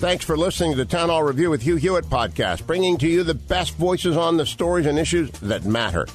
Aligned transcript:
Thanks 0.00 0.24
for 0.24 0.34
listening 0.34 0.70
to 0.70 0.78
the 0.78 0.86
Town 0.86 1.10
Hall 1.10 1.22
Review 1.22 1.50
with 1.50 1.60
Hugh 1.60 1.76
Hewitt 1.76 2.06
podcast, 2.06 2.66
bringing 2.66 2.96
to 2.96 3.06
you 3.06 3.22
the 3.22 3.34
best 3.34 3.74
voices 3.74 4.16
on 4.16 4.38
the 4.38 4.46
stories 4.46 4.86
and 4.86 4.98
issues 4.98 5.30
that 5.40 5.66
matter. 5.66 6.06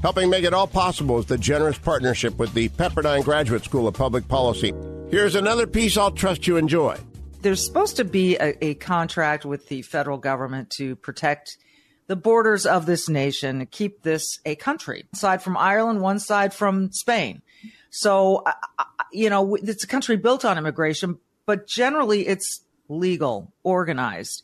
Helping 0.00 0.30
make 0.30 0.44
it 0.44 0.54
all 0.54 0.68
possible 0.68 1.18
is 1.18 1.26
the 1.26 1.36
generous 1.36 1.76
partnership 1.76 2.38
with 2.38 2.54
the 2.54 2.68
Pepperdine 2.68 3.24
Graduate 3.24 3.64
School 3.64 3.88
of 3.88 3.94
Public 3.94 4.28
Policy. 4.28 4.72
Here's 5.10 5.34
another 5.34 5.66
piece 5.66 5.96
I'll 5.96 6.12
trust 6.12 6.46
you 6.46 6.56
enjoy. 6.56 6.96
There's 7.40 7.66
supposed 7.66 7.96
to 7.96 8.04
be 8.04 8.36
a, 8.36 8.64
a 8.64 8.74
contract 8.74 9.44
with 9.44 9.66
the 9.66 9.82
federal 9.82 10.18
government 10.18 10.70
to 10.76 10.94
protect 10.94 11.58
the 12.06 12.14
borders 12.14 12.64
of 12.64 12.86
this 12.86 13.08
nation, 13.08 13.66
keep 13.66 14.02
this 14.02 14.38
a 14.46 14.54
country. 14.54 15.06
Side 15.16 15.42
from 15.42 15.56
Ireland, 15.56 16.00
one 16.00 16.20
side 16.20 16.54
from 16.54 16.92
Spain. 16.92 17.42
So, 17.90 18.44
you 19.10 19.30
know, 19.30 19.56
it's 19.56 19.82
a 19.82 19.88
country 19.88 20.16
built 20.16 20.44
on 20.44 20.58
immigration, 20.58 21.18
but 21.44 21.66
generally 21.66 22.28
it's 22.28 22.60
legal, 22.92 23.52
organized 23.62 24.42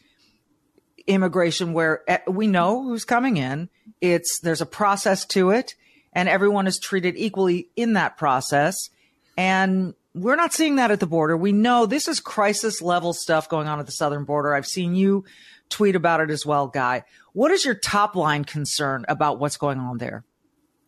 immigration 1.08 1.72
where 1.72 2.02
eh, 2.06 2.18
we 2.28 2.46
know 2.46 2.82
who's 2.82 3.04
coming 3.04 3.38
in. 3.38 3.68
It's 4.00 4.40
there's 4.40 4.60
a 4.60 4.66
process 4.66 5.24
to 5.26 5.50
it, 5.50 5.74
and 6.12 6.28
everyone 6.28 6.66
is 6.66 6.78
treated 6.78 7.16
equally 7.16 7.68
in 7.74 7.94
that 7.94 8.16
process. 8.16 8.90
And 9.36 9.94
we're 10.14 10.36
not 10.36 10.52
seeing 10.52 10.76
that 10.76 10.90
at 10.90 11.00
the 11.00 11.06
border. 11.06 11.36
We 11.36 11.52
know 11.52 11.86
this 11.86 12.08
is 12.08 12.20
crisis 12.20 12.82
level 12.82 13.12
stuff 13.12 13.48
going 13.48 13.68
on 13.68 13.80
at 13.80 13.86
the 13.86 13.92
southern 13.92 14.24
border. 14.24 14.54
I've 14.54 14.66
seen 14.66 14.94
you 14.94 15.24
tweet 15.68 15.96
about 15.96 16.20
it 16.20 16.30
as 16.30 16.44
well, 16.44 16.68
Guy. 16.68 17.04
What 17.32 17.50
is 17.50 17.64
your 17.64 17.74
top 17.74 18.14
line 18.14 18.44
concern 18.44 19.04
about 19.08 19.38
what's 19.38 19.56
going 19.56 19.78
on 19.78 19.98
there? 19.98 20.24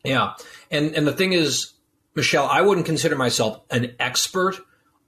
Yeah, 0.05 0.35
and 0.71 0.95
and 0.95 1.07
the 1.07 1.13
thing 1.13 1.33
is, 1.33 1.73
Michele, 2.15 2.47
I 2.47 2.61
wouldn't 2.61 2.87
consider 2.87 3.17
myself 3.17 3.61
an 3.71 3.95
expert 3.99 4.59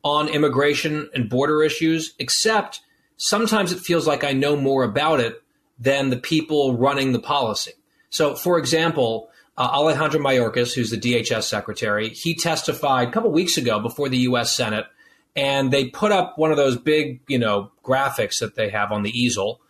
on 0.05 0.29
immigration 0.29 1.09
and 1.15 1.29
border 1.29 1.63
issues, 1.63 2.15
except 2.19 2.81
sometimes 3.17 3.73
it 3.73 3.81
feels 3.81 4.07
like 4.07 4.25
I 4.25 4.33
know 4.33 4.57
more 4.57 4.85
about 4.85 5.21
it 5.21 5.43
than 5.79 6.11
the 6.11 6.17
people 6.17 6.77
running 6.77 7.13
the 7.13 7.21
policy. 7.21 7.73
So, 8.11 8.35
for 8.35 8.59
example, 8.59 9.31
uh, 9.57 9.69
Alejandro 9.73 10.21
Mayorkas, 10.21 10.75
who's 10.75 10.91
the 10.91 10.99
DHS 10.99 11.45
secretary, 11.45 12.11
he 12.11 12.35
testified 12.35 13.09
a 13.09 13.11
couple 13.11 13.31
weeks 13.31 13.57
ago 13.57 13.81
before 13.81 14.09
the 14.09 14.19
U.S. 14.19 14.53
Senate, 14.53 14.87
and 15.35 15.73
they 15.73 15.89
put 15.89 16.13
up 16.13 16.37
one 16.37 16.51
of 16.51 16.57
those 16.57 16.77
big, 16.77 17.21
you 17.29 17.39
know, 17.39 17.71
graphics 17.85 18.41
that 18.41 18.55
they 18.55 18.69
have 18.71 18.93
on 18.93 19.03
the 19.03 19.19
easel, 19.19 19.61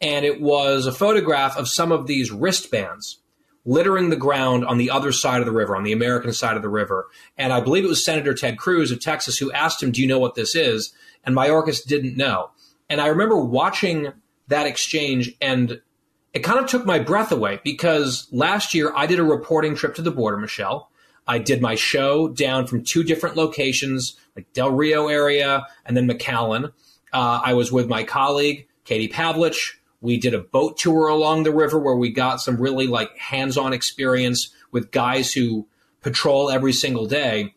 and 0.00 0.24
it 0.24 0.40
was 0.40 0.86
a 0.86 0.92
photograph 0.92 1.56
of 1.56 1.68
some 1.68 1.92
of 1.92 2.06
these 2.06 2.30
wristbands 2.30 3.18
littering 3.64 4.10
the 4.10 4.16
ground 4.16 4.64
on 4.64 4.78
the 4.78 4.90
other 4.90 5.12
side 5.12 5.40
of 5.40 5.46
the 5.46 5.52
river, 5.52 5.76
on 5.76 5.84
the 5.84 5.92
American 5.92 6.32
side 6.32 6.56
of 6.56 6.62
the 6.62 6.68
river. 6.68 7.06
And 7.38 7.52
I 7.52 7.60
believe 7.60 7.84
it 7.84 7.88
was 7.88 8.04
Senator 8.04 8.34
Ted 8.34 8.58
Cruz 8.58 8.90
of 8.90 9.00
Texas 9.00 9.38
who 9.38 9.52
asked 9.52 9.82
him, 9.82 9.92
Do 9.92 10.00
you 10.00 10.08
know 10.08 10.18
what 10.18 10.34
this 10.34 10.54
is? 10.54 10.92
And 11.24 11.36
Mayorkas 11.36 11.84
didn't 11.84 12.16
know. 12.16 12.50
And 12.90 13.00
I 13.00 13.06
remember 13.06 13.36
watching 13.36 14.12
that 14.48 14.66
exchange 14.66 15.34
and 15.40 15.80
it 16.34 16.40
kind 16.40 16.58
of 16.58 16.66
took 16.66 16.84
my 16.86 16.98
breath 16.98 17.30
away 17.30 17.60
because 17.62 18.26
last 18.32 18.74
year 18.74 18.92
I 18.96 19.06
did 19.06 19.18
a 19.18 19.24
reporting 19.24 19.74
trip 19.74 19.94
to 19.96 20.02
the 20.02 20.10
border, 20.10 20.36
Michele. 20.36 20.90
I 21.26 21.38
did 21.38 21.62
my 21.62 21.74
show 21.74 22.28
down 22.28 22.66
from 22.66 22.82
two 22.82 23.04
different 23.04 23.36
locations, 23.36 24.16
like 24.34 24.52
Del 24.52 24.70
Rio 24.70 25.08
area 25.08 25.66
and 25.84 25.96
then 25.96 26.08
McAllen. 26.08 26.72
Uh, 27.12 27.40
I 27.44 27.54
was 27.54 27.70
with 27.70 27.88
my 27.88 28.02
colleague, 28.02 28.66
Katie 28.84 29.08
Pavlich, 29.08 29.74
we 30.02 30.18
did 30.18 30.34
a 30.34 30.40
boat 30.40 30.76
tour 30.76 31.06
along 31.06 31.44
the 31.44 31.52
river 31.52 31.78
where 31.78 31.96
we 31.96 32.10
got 32.10 32.40
some 32.40 32.60
really 32.60 32.86
like 32.86 33.16
hands 33.16 33.56
on 33.56 33.72
experience 33.72 34.52
with 34.70 34.90
guys 34.90 35.32
who 35.32 35.66
patrol 36.02 36.50
every 36.50 36.72
single 36.72 37.06
day. 37.06 37.54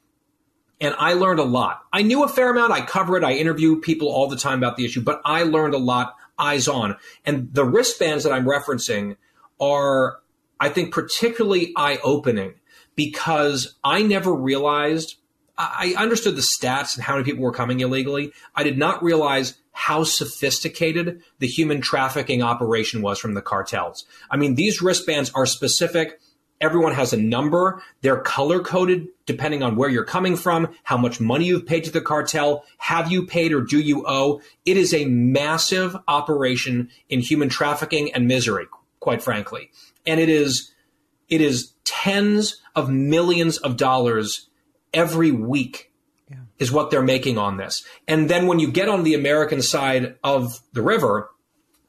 And 0.80 0.94
I 1.00 1.14
learned 1.14 1.40
a 1.40 1.44
lot. 1.44 1.82
I 1.92 2.04
knew 2.04 2.24
a 2.24 2.28
fair 2.28 2.52
amount. 2.52 2.72
I 2.72 2.82
cover 2.82 3.18
it. 3.18 3.24
I 3.24 3.34
interview 3.34 3.80
people 3.80 4.10
all 4.10 4.28
the 4.28 4.38
time 4.38 4.60
about 4.60 4.78
the 4.78 4.86
issue, 4.86 5.02
but 5.02 5.22
I 5.26 5.44
learned 5.44 5.74
a 5.74 5.80
lot 5.80 6.16
eyes 6.38 6.68
on. 6.68 6.98
And 7.26 7.52
the 7.54 7.66
wristbands 7.66 8.24
that 8.24 8.34
I'm 8.34 8.46
referencing 8.46 9.16
are, 9.60 10.20
I 10.60 10.70
think, 10.70 10.94
particularly 10.94 11.74
eye 11.76 12.00
opening 12.04 12.56
because 12.96 13.76
I 13.84 14.04
never 14.04 14.34
realized 14.34 15.16
I 15.58 15.96
understood 15.98 16.36
the 16.36 16.42
stats 16.42 16.96
and 16.96 17.04
how 17.04 17.14
many 17.14 17.24
people 17.24 17.42
were 17.42 17.54
coming 17.54 17.80
illegally. 17.80 18.34
I 18.56 18.64
did 18.64 18.78
not 18.78 19.02
realize 19.02 19.56
how 19.78 20.06
sophisticated 20.06 21.22
the 21.40 21.48
human 21.48 21.82
trafficking 21.82 22.42
operation 22.42 23.02
was 23.02 23.20
from 23.20 23.34
the 23.34 23.42
cartels. 23.42 24.06
I 24.32 24.38
mean, 24.38 24.56
these 24.56 24.82
wristbands 24.82 25.32
are 25.36 25.46
specific. 25.46 26.22
Everyone 26.62 26.94
has 26.94 27.12
a 27.12 27.18
number. 27.18 27.84
They're 28.00 28.22
color 28.22 28.62
coded 28.62 29.10
depending 29.26 29.64
on 29.64 29.76
where 29.76 29.90
you're 29.90 30.06
coming 30.06 30.38
from, 30.38 30.74
how 30.84 30.96
much 30.96 31.20
money 31.20 31.46
you've 31.46 31.66
paid 31.66 31.84
to 31.84 31.92
the 31.92 32.00
cartel, 32.00 32.64
have 32.78 33.12
you 33.12 33.26
paid 33.26 33.52
or 33.52 33.60
do 33.60 33.78
you 33.78 34.06
owe? 34.08 34.42
It 34.66 34.78
is 34.78 34.94
a 34.94 35.06
massive 35.06 35.98
operation 36.08 36.90
in 37.10 37.20
human 37.20 37.50
trafficking 37.50 38.14
and 38.14 38.30
misery, 38.30 38.68
quite 39.02 39.22
frankly. 39.22 39.72
And 40.06 40.22
it 40.22 40.30
is, 40.30 40.72
it 41.28 41.42
is 41.42 41.74
tens 41.84 42.62
of 42.78 42.90
millions 42.90 43.58
of 43.58 43.76
dollars 43.76 44.50
every 44.94 45.32
week. 45.32 45.92
Is 46.58 46.72
what 46.72 46.90
they're 46.90 47.04
making 47.04 47.38
on 47.38 47.58
this. 47.58 47.84
And 48.08 48.30
then 48.30 48.48
when 48.48 48.60
you 48.60 48.72
get 48.72 48.88
on 48.88 49.04
the 49.04 49.14
American 49.14 49.62
side 49.62 50.16
of 50.24 50.62
the 50.72 50.82
river, 50.82 51.30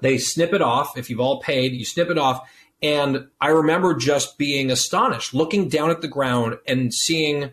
they 0.00 0.18
snip 0.18 0.52
it 0.52 0.62
off. 0.62 0.98
If 0.98 1.08
you've 1.08 1.20
all 1.20 1.40
paid, 1.40 1.72
you 1.72 1.84
snip 1.84 2.10
it 2.10 2.18
off. 2.18 2.48
And 2.82 3.28
I 3.40 3.48
remember 3.48 3.94
just 3.94 4.38
being 4.38 4.70
astonished, 4.70 5.32
looking 5.32 5.68
down 5.68 5.90
at 5.90 6.02
the 6.02 6.08
ground 6.08 6.58
and 6.66 6.92
seeing 6.92 7.52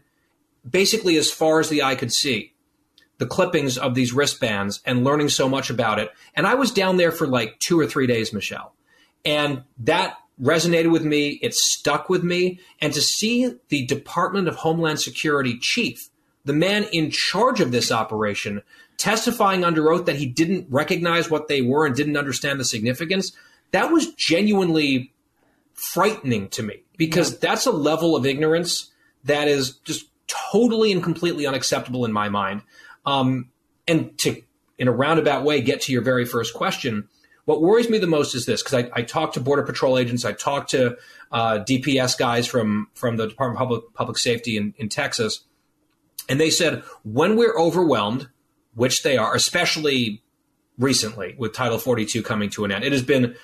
basically 0.67 1.15
as 1.17 1.31
far 1.31 1.59
as 1.59 1.69
the 1.69 1.83
eye 1.83 1.95
could 1.95 2.11
see 2.11 2.53
the 3.19 3.25
clippings 3.27 3.77
of 3.77 3.95
these 3.95 4.11
wristbands 4.11 4.81
and 4.85 5.03
learning 5.03 5.29
so 5.29 5.47
much 5.47 5.69
about 5.69 5.99
it. 5.99 6.09
And 6.35 6.47
I 6.47 6.55
was 6.55 6.71
down 6.71 6.97
there 6.97 7.11
for 7.11 7.27
like 7.27 7.59
two 7.59 7.79
or 7.79 7.85
three 7.85 8.07
days, 8.07 8.33
Michele. 8.33 8.73
And 9.23 9.63
that 9.79 10.17
resonated 10.41 10.91
with 10.91 11.05
me. 11.05 11.39
It 11.41 11.53
stuck 11.53 12.09
with 12.09 12.23
me. 12.23 12.59
And 12.81 12.93
to 12.93 13.01
see 13.01 13.53
the 13.69 13.85
Department 13.85 14.47
of 14.47 14.55
Homeland 14.55 14.99
Security 14.99 15.57
chief, 15.59 16.09
the 16.45 16.53
man 16.53 16.85
in 16.91 17.09
charge 17.09 17.61
of 17.61 17.71
this 17.71 17.91
operation, 17.91 18.61
testifying 18.97 19.63
under 19.63 19.91
oath 19.91 20.05
that 20.05 20.17
he 20.17 20.25
didn't 20.25 20.67
recognize 20.69 21.29
what 21.29 21.47
they 21.47 21.61
were 21.61 21.85
and 21.85 21.95
didn't 21.95 22.17
understand 22.17 22.59
the 22.59 22.65
significance, 22.65 23.31
that 23.71 23.91
was 23.91 24.13
genuinely 24.13 25.13
frightening 25.73 26.49
to 26.49 26.63
me 26.63 26.83
because 26.97 27.31
yeah. 27.31 27.37
that's 27.41 27.65
a 27.65 27.71
level 27.71 28.15
of 28.15 28.25
ignorance 28.25 28.91
that 29.23 29.47
is 29.47 29.77
just 29.77 30.07
totally 30.27 30.91
and 30.91 31.03
completely 31.03 31.45
unacceptable 31.45 32.05
in 32.05 32.11
my 32.11 32.29
mind. 32.29 32.61
Um, 33.05 33.49
and 33.87 34.17
to, 34.19 34.41
in 34.77 34.87
a 34.87 34.91
roundabout 34.91 35.43
way, 35.43 35.61
get 35.61 35.81
to 35.81 35.91
your 35.91 36.01
very 36.01 36.25
first 36.25 36.53
question, 36.53 37.07
what 37.45 37.61
worries 37.61 37.89
me 37.89 37.97
the 37.97 38.07
most 38.07 38.35
is 38.35 38.45
this 38.45 38.63
because 38.63 38.85
I, 38.85 38.99
I 38.99 39.01
talk 39.01 39.33
to 39.33 39.41
border 39.41 39.63
patrol 39.63 39.97
agents, 39.97 40.23
I 40.23 40.31
talk 40.31 40.69
to 40.69 40.97
uh, 41.31 41.59
DPS 41.59 42.17
guys 42.17 42.47
from 42.47 42.87
from 42.93 43.17
the 43.17 43.27
Department 43.27 43.57
of 43.57 43.67
Public 43.67 43.93
Public 43.93 44.17
Safety 44.17 44.55
in, 44.55 44.73
in 44.77 44.87
Texas, 44.87 45.41
and 46.29 46.39
they 46.39 46.49
said 46.49 46.83
when 47.03 47.35
we're 47.35 47.57
overwhelmed, 47.57 48.29
which 48.75 49.03
they 49.03 49.17
are, 49.17 49.35
especially 49.35 50.23
recently 50.77 51.35
with 51.37 51.53
Title 51.53 51.77
42 51.77 52.23
coming 52.23 52.49
to 52.51 52.65
an 52.65 52.71
end, 52.71 52.83
it 52.83 52.91
has 52.91 53.03
been 53.03 53.35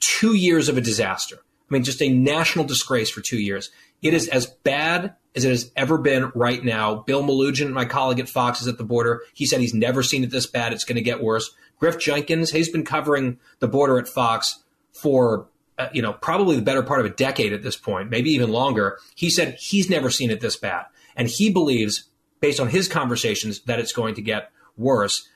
two 0.00 0.34
years 0.34 0.68
of 0.68 0.76
a 0.76 0.80
disaster. 0.80 1.36
I 1.36 1.74
mean, 1.74 1.84
just 1.84 2.02
a 2.02 2.08
national 2.08 2.66
disgrace 2.66 3.10
for 3.10 3.20
two 3.20 3.38
years. 3.38 3.70
It 4.02 4.14
is 4.14 4.28
as 4.28 4.46
bad 4.46 5.14
as 5.34 5.44
it 5.44 5.50
has 5.50 5.70
ever 5.76 5.96
been 5.96 6.30
right 6.34 6.62
now. 6.62 6.96
Bill 6.96 7.22
Melugin, 7.22 7.72
my 7.72 7.84
colleague 7.84 8.20
at 8.20 8.28
Fox, 8.28 8.60
is 8.60 8.68
at 8.68 8.78
the 8.78 8.84
border. 8.84 9.22
He 9.32 9.46
said 9.46 9.60
he's 9.60 9.74
never 9.74 10.02
seen 10.02 10.24
it 10.24 10.30
this 10.30 10.46
bad. 10.46 10.72
It's 10.72 10.84
going 10.84 10.96
to 10.96 11.02
get 11.02 11.22
worse. 11.22 11.54
Griff 11.78 11.98
Jenkins, 11.98 12.50
he's 12.50 12.68
been 12.68 12.84
covering 12.84 13.38
the 13.60 13.68
border 13.68 13.98
at 13.98 14.08
Fox 14.08 14.62
for 14.92 15.48
uh, 15.78 15.88
you 15.92 16.02
know 16.02 16.12
probably 16.12 16.56
the 16.56 16.62
better 16.62 16.82
part 16.82 17.00
of 17.00 17.06
a 17.06 17.10
decade 17.10 17.52
at 17.52 17.62
this 17.62 17.76
point, 17.76 18.10
maybe 18.10 18.30
even 18.30 18.50
longer. 18.50 18.98
He 19.14 19.30
said 19.30 19.56
he's 19.58 19.88
never 19.88 20.10
seen 20.10 20.30
it 20.30 20.40
this 20.40 20.56
bad, 20.56 20.84
and 21.16 21.28
he 21.28 21.50
believes, 21.50 22.04
based 22.42 22.60
on 22.60 22.68
his 22.68 22.88
conversations, 22.88 23.60
that 23.60 23.78
it's 23.78 23.92
going 23.92 24.16
to 24.16 24.20
get 24.20 24.50
worse. 24.76 25.26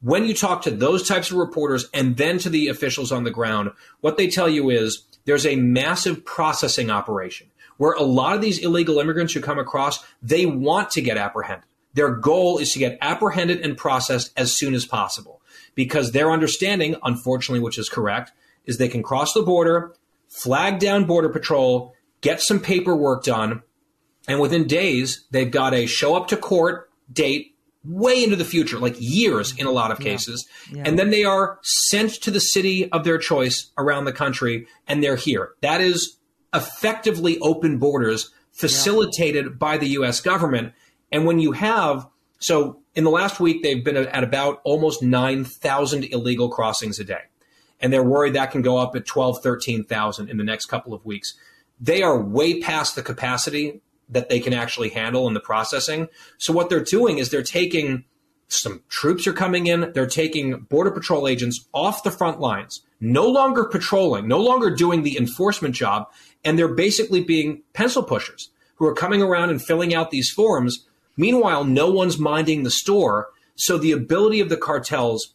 When 0.00 0.24
you 0.24 0.34
talk 0.34 0.62
to 0.62 0.70
those 0.70 1.06
types 1.06 1.30
of 1.30 1.36
reporters 1.36 1.90
and 1.92 2.16
then 2.16 2.38
to 2.38 2.48
the 2.48 2.68
officials 2.68 3.10
on 3.10 3.24
the 3.24 3.30
ground, 3.30 3.72
what 4.00 4.16
they 4.16 4.28
tell 4.28 4.48
you 4.48 4.70
is 4.70 5.04
there's 5.24 5.44
a 5.44 5.56
massive 5.56 6.24
processing 6.24 6.90
operation 6.90 7.48
where 7.76 7.92
a 7.92 8.02
lot 8.02 8.36
of 8.36 8.40
these 8.40 8.58
illegal 8.58 9.00
immigrants 9.00 9.32
who 9.32 9.40
come 9.40 9.58
across, 9.58 10.04
they 10.22 10.46
want 10.46 10.90
to 10.90 11.02
get 11.02 11.16
apprehended. 11.16 11.66
Their 11.94 12.10
goal 12.14 12.58
is 12.58 12.72
to 12.72 12.78
get 12.78 12.98
apprehended 13.00 13.60
and 13.60 13.76
processed 13.76 14.32
as 14.36 14.56
soon 14.56 14.74
as 14.74 14.86
possible 14.86 15.42
because 15.74 16.12
their 16.12 16.30
understanding, 16.30 16.94
unfortunately, 17.02 17.60
which 17.60 17.78
is 17.78 17.88
correct, 17.88 18.30
is 18.64 18.78
they 18.78 18.88
can 18.88 19.02
cross 19.02 19.32
the 19.32 19.42
border, 19.42 19.92
flag 20.28 20.78
down 20.78 21.04
Border 21.04 21.28
Patrol, 21.28 21.94
get 22.20 22.40
some 22.40 22.60
paperwork 22.60 23.24
done, 23.24 23.62
and 24.26 24.40
within 24.40 24.66
days, 24.66 25.24
they've 25.30 25.50
got 25.50 25.74
a 25.74 25.86
show 25.86 26.14
up 26.14 26.28
to 26.28 26.36
court 26.36 26.90
date 27.12 27.54
way 27.84 28.24
into 28.24 28.36
the 28.36 28.44
future, 28.44 28.78
like 28.78 28.96
years 28.98 29.54
in 29.58 29.66
a 29.66 29.70
lot 29.70 29.90
of 29.90 29.98
cases. 30.00 30.48
Yeah. 30.70 30.78
Yeah. 30.78 30.82
And 30.86 30.98
then 30.98 31.10
they 31.10 31.24
are 31.24 31.58
sent 31.62 32.12
to 32.22 32.30
the 32.30 32.40
city 32.40 32.90
of 32.90 33.04
their 33.04 33.18
choice 33.18 33.70
around 33.76 34.06
the 34.06 34.12
country 34.12 34.66
and 34.88 35.02
they're 35.02 35.16
here. 35.16 35.50
That 35.60 35.80
is 35.80 36.16
effectively 36.54 37.38
open 37.40 37.78
borders 37.78 38.30
facilitated 38.52 39.44
yeah. 39.44 39.52
by 39.52 39.76
the 39.76 39.88
US 39.88 40.20
government. 40.20 40.72
And 41.12 41.26
when 41.26 41.38
you 41.38 41.52
have, 41.52 42.08
so 42.38 42.80
in 42.94 43.04
the 43.04 43.10
last 43.10 43.38
week, 43.38 43.62
they've 43.62 43.84
been 43.84 43.96
at 43.96 44.24
about 44.24 44.60
almost 44.64 45.02
9,000 45.02 46.04
illegal 46.04 46.48
crossings 46.48 46.98
a 46.98 47.04
day. 47.04 47.22
And 47.80 47.92
they're 47.92 48.04
worried 48.04 48.34
that 48.34 48.50
can 48.50 48.62
go 48.62 48.78
up 48.78 48.96
at 48.96 49.04
12, 49.04 49.42
13,000 49.42 50.30
in 50.30 50.38
the 50.38 50.44
next 50.44 50.66
couple 50.66 50.94
of 50.94 51.04
weeks. 51.04 51.34
They 51.78 52.02
are 52.02 52.18
way 52.18 52.60
past 52.60 52.94
the 52.94 53.02
capacity 53.02 53.82
that 54.08 54.28
they 54.28 54.40
can 54.40 54.52
actually 54.52 54.90
handle 54.90 55.26
in 55.28 55.34
the 55.34 55.40
processing. 55.40 56.08
So 56.38 56.52
what 56.52 56.68
they're 56.68 56.84
doing 56.84 57.18
is 57.18 57.30
they're 57.30 57.42
taking 57.42 58.04
some 58.48 58.82
troops 58.88 59.26
are 59.26 59.32
coming 59.32 59.66
in. 59.66 59.92
They're 59.94 60.06
taking 60.06 60.60
border 60.60 60.90
patrol 60.90 61.26
agents 61.26 61.66
off 61.72 62.02
the 62.02 62.10
front 62.10 62.40
lines, 62.40 62.82
no 63.00 63.26
longer 63.26 63.64
patrolling, 63.64 64.28
no 64.28 64.38
longer 64.38 64.70
doing 64.70 65.02
the 65.02 65.16
enforcement 65.16 65.74
job, 65.74 66.08
and 66.44 66.58
they're 66.58 66.68
basically 66.68 67.22
being 67.22 67.62
pencil 67.72 68.02
pushers 68.02 68.50
who 68.76 68.86
are 68.86 68.94
coming 68.94 69.22
around 69.22 69.50
and 69.50 69.62
filling 69.62 69.94
out 69.94 70.10
these 70.10 70.30
forms. 70.30 70.86
Meanwhile, 71.16 71.64
no 71.64 71.90
one's 71.90 72.18
minding 72.18 72.62
the 72.62 72.70
store. 72.70 73.28
So 73.56 73.78
the 73.78 73.92
ability 73.92 74.40
of 74.40 74.48
the 74.48 74.56
cartels 74.56 75.34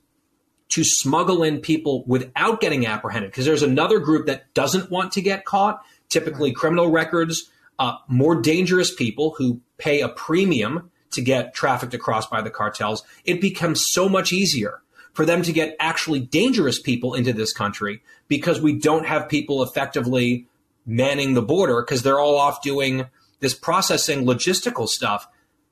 to 0.70 0.84
smuggle 0.84 1.42
in 1.42 1.62
people 1.62 2.04
without 2.06 2.62
getting 2.62 2.86
apprehended, 2.86 3.32
because 3.32 3.46
there's 3.46 3.64
another 3.64 4.00
group 4.00 4.28
that 4.28 4.54
doesn't 4.54 4.92
want 4.92 5.12
to 5.14 5.22
get 5.22 5.46
caught, 5.46 5.82
typically 6.10 6.50
right. 6.50 6.56
criminal 6.56 6.92
records, 6.92 7.50
uh, 7.80 7.98
more 8.08 8.40
dangerous 8.42 8.94
people 8.94 9.34
who 9.38 9.62
pay 9.78 10.02
a 10.02 10.10
premium 10.10 10.92
to 11.12 11.22
get 11.22 11.54
trafficked 11.54 11.94
across 11.94 12.28
by 12.28 12.42
the 12.42 12.50
cartels, 12.52 13.04
it 13.26 13.42
becomes 13.42 13.88
so 13.88 14.08
much 14.08 14.32
easier 14.32 14.82
for 15.14 15.26
them 15.26 15.42
to 15.42 15.52
get 15.52 15.76
actually 15.80 16.20
dangerous 16.20 16.80
people 16.80 17.16
into 17.16 17.34
this 17.34 17.52
country 17.52 18.04
because 18.28 18.62
we 18.62 18.78
don't 18.78 19.08
have 19.08 19.28
people 19.28 19.64
effectively 19.64 20.46
manning 20.86 21.34
the 21.34 21.42
border 21.42 21.82
because 21.82 22.04
they're 22.04 22.20
all 22.20 22.38
off 22.38 22.62
doing 22.62 23.06
this 23.40 23.54
processing 23.54 24.26
logistical 24.26 24.88
stuff. 24.88 25.28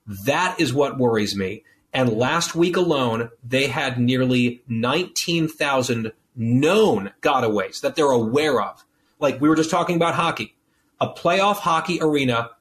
That 0.05 0.59
is 0.59 0.73
what 0.73 0.97
worries 0.97 1.35
me. 1.35 1.63
And 1.93 2.13
last 2.13 2.55
week 2.55 2.77
alone, 2.77 3.29
they 3.43 3.67
had 3.67 3.99
nearly 3.99 4.61
19,000 4.67 6.11
known 6.35 7.11
gotaways 7.21 7.81
that 7.81 7.95
they're 7.95 8.05
aware 8.05 8.61
of. 8.61 8.83
Like 9.19 9.41
we 9.41 9.49
were 9.49 9.55
just 9.55 9.71
talking 9.71 9.95
about 9.95 10.15
hockey 10.15 10.56
a 10.99 11.07
playoff 11.07 11.57
hockey 11.57 11.99
arena 12.01 12.51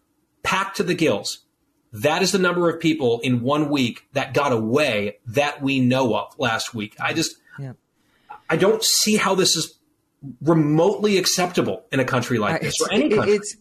packed 0.42 0.76
to 0.76 0.82
the 0.82 0.94
gills. 0.94 1.40
That 1.92 2.22
is 2.22 2.32
the 2.32 2.38
number 2.38 2.68
of 2.68 2.80
people 2.80 3.20
in 3.20 3.40
one 3.40 3.70
week 3.70 4.06
that 4.12 4.34
got 4.34 4.52
away 4.52 5.18
that 5.26 5.62
we 5.62 5.80
know 5.80 6.14
of 6.14 6.38
last 6.38 6.74
week. 6.74 6.94
I 7.00 7.12
just, 7.14 7.36
yeah. 7.58 7.72
I 8.50 8.56
don't 8.56 8.82
see 8.82 9.16
how 9.16 9.34
this 9.34 9.56
is 9.56 9.78
remotely 10.42 11.18
acceptable 11.18 11.84
in 11.92 12.00
a 12.00 12.04
country 12.04 12.38
like 12.38 12.56
uh, 12.56 12.58
this 12.64 12.80
or 12.80 12.92
any 12.92 13.08
country. 13.10 13.34
It's, 13.34 13.56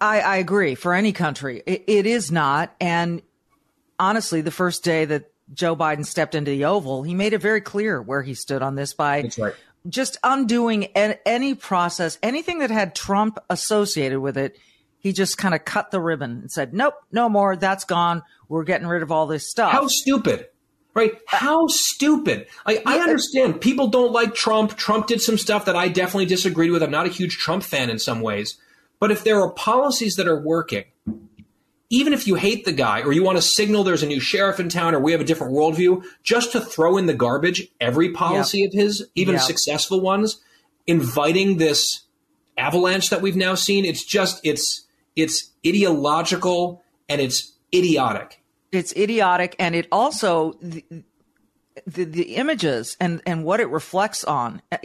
I, 0.00 0.20
I 0.20 0.36
agree. 0.36 0.74
For 0.74 0.94
any 0.94 1.12
country, 1.12 1.62
it, 1.64 1.84
it 1.86 2.06
is 2.06 2.32
not. 2.32 2.74
And 2.80 3.22
honestly, 3.98 4.40
the 4.40 4.50
first 4.50 4.82
day 4.82 5.04
that 5.04 5.30
Joe 5.54 5.76
Biden 5.76 6.04
stepped 6.04 6.34
into 6.34 6.50
the 6.50 6.64
Oval, 6.64 7.04
he 7.04 7.14
made 7.14 7.34
it 7.34 7.38
very 7.38 7.60
clear 7.60 8.02
where 8.02 8.22
he 8.22 8.34
stood 8.34 8.62
on 8.62 8.74
this 8.74 8.94
by 8.94 9.30
right 9.38 9.54
just 9.88 10.18
undoing 10.22 10.84
any 10.84 11.54
process, 11.54 12.18
anything 12.22 12.58
that 12.58 12.70
had 12.70 12.94
Trump 12.94 13.38
associated 13.50 14.20
with 14.20 14.36
it. 14.36 14.58
He 14.98 15.12
just 15.12 15.38
kind 15.38 15.54
of 15.54 15.64
cut 15.64 15.92
the 15.92 16.00
ribbon 16.00 16.32
and 16.32 16.50
said, 16.50 16.74
nope, 16.74 16.94
no 17.12 17.28
more. 17.28 17.54
That's 17.54 17.84
gone. 17.84 18.22
We're 18.48 18.64
getting 18.64 18.88
rid 18.88 19.02
of 19.02 19.12
all 19.12 19.26
this 19.28 19.48
stuff. 19.48 19.70
How 19.70 19.86
stupid, 19.86 20.48
right? 20.94 21.12
Uh, 21.32 21.36
How 21.36 21.66
stupid. 21.68 22.48
I, 22.64 22.82
I 22.84 22.98
understand 22.98 23.60
people 23.60 23.86
don't 23.86 24.12
like 24.12 24.34
Trump. 24.34 24.76
Trump 24.76 25.06
did 25.06 25.22
some 25.22 25.38
stuff 25.38 25.66
that 25.66 25.76
I 25.76 25.88
definitely 25.88 26.26
disagreed 26.26 26.72
with. 26.72 26.82
I'm 26.82 26.90
not 26.90 27.06
a 27.06 27.10
huge 27.10 27.38
Trump 27.38 27.62
fan 27.62 27.88
in 27.88 28.00
some 28.00 28.20
ways. 28.20 28.56
But 28.98 29.12
if 29.12 29.22
there 29.22 29.40
are 29.40 29.52
policies 29.52 30.16
that 30.16 30.26
are 30.26 30.40
working, 30.40 30.84
even 31.88 32.12
if 32.12 32.26
you 32.26 32.34
hate 32.34 32.64
the 32.64 32.72
guy 32.72 33.02
or 33.02 33.12
you 33.12 33.22
want 33.22 33.38
to 33.38 33.42
signal 33.42 33.84
there's 33.84 34.02
a 34.02 34.06
new 34.06 34.20
sheriff 34.20 34.58
in 34.58 34.68
town 34.68 34.94
or 34.94 35.00
we 35.00 35.12
have 35.12 35.20
a 35.20 35.24
different 35.24 35.52
worldview, 35.52 36.04
just 36.22 36.52
to 36.52 36.60
throw 36.60 36.96
in 36.96 37.06
the 37.06 37.14
garbage 37.14 37.68
every 37.80 38.12
policy 38.12 38.60
yep. 38.60 38.68
of 38.68 38.74
his, 38.74 39.06
even 39.14 39.34
yep. 39.34 39.42
successful 39.42 40.00
ones, 40.00 40.40
inviting 40.86 41.58
this 41.58 42.02
avalanche 42.58 43.10
that 43.10 43.22
we've 43.22 43.36
now 43.36 43.54
seen, 43.54 43.84
it's 43.84 44.04
just 44.04 44.40
it's 44.44 44.86
it's 45.14 45.50
ideological 45.66 46.82
and 47.08 47.20
it's 47.20 47.52
idiotic. 47.72 48.42
It's 48.72 48.92
idiotic 48.96 49.54
and 49.58 49.74
it 49.74 49.86
also 49.92 50.54
the, 50.60 50.84
the, 51.86 52.04
the 52.04 52.36
images 52.36 52.96
and 53.00 53.22
and 53.26 53.44
what 53.44 53.60
it 53.60 53.68
reflects 53.70 54.24
on 54.24 54.60
uh, 54.72 54.78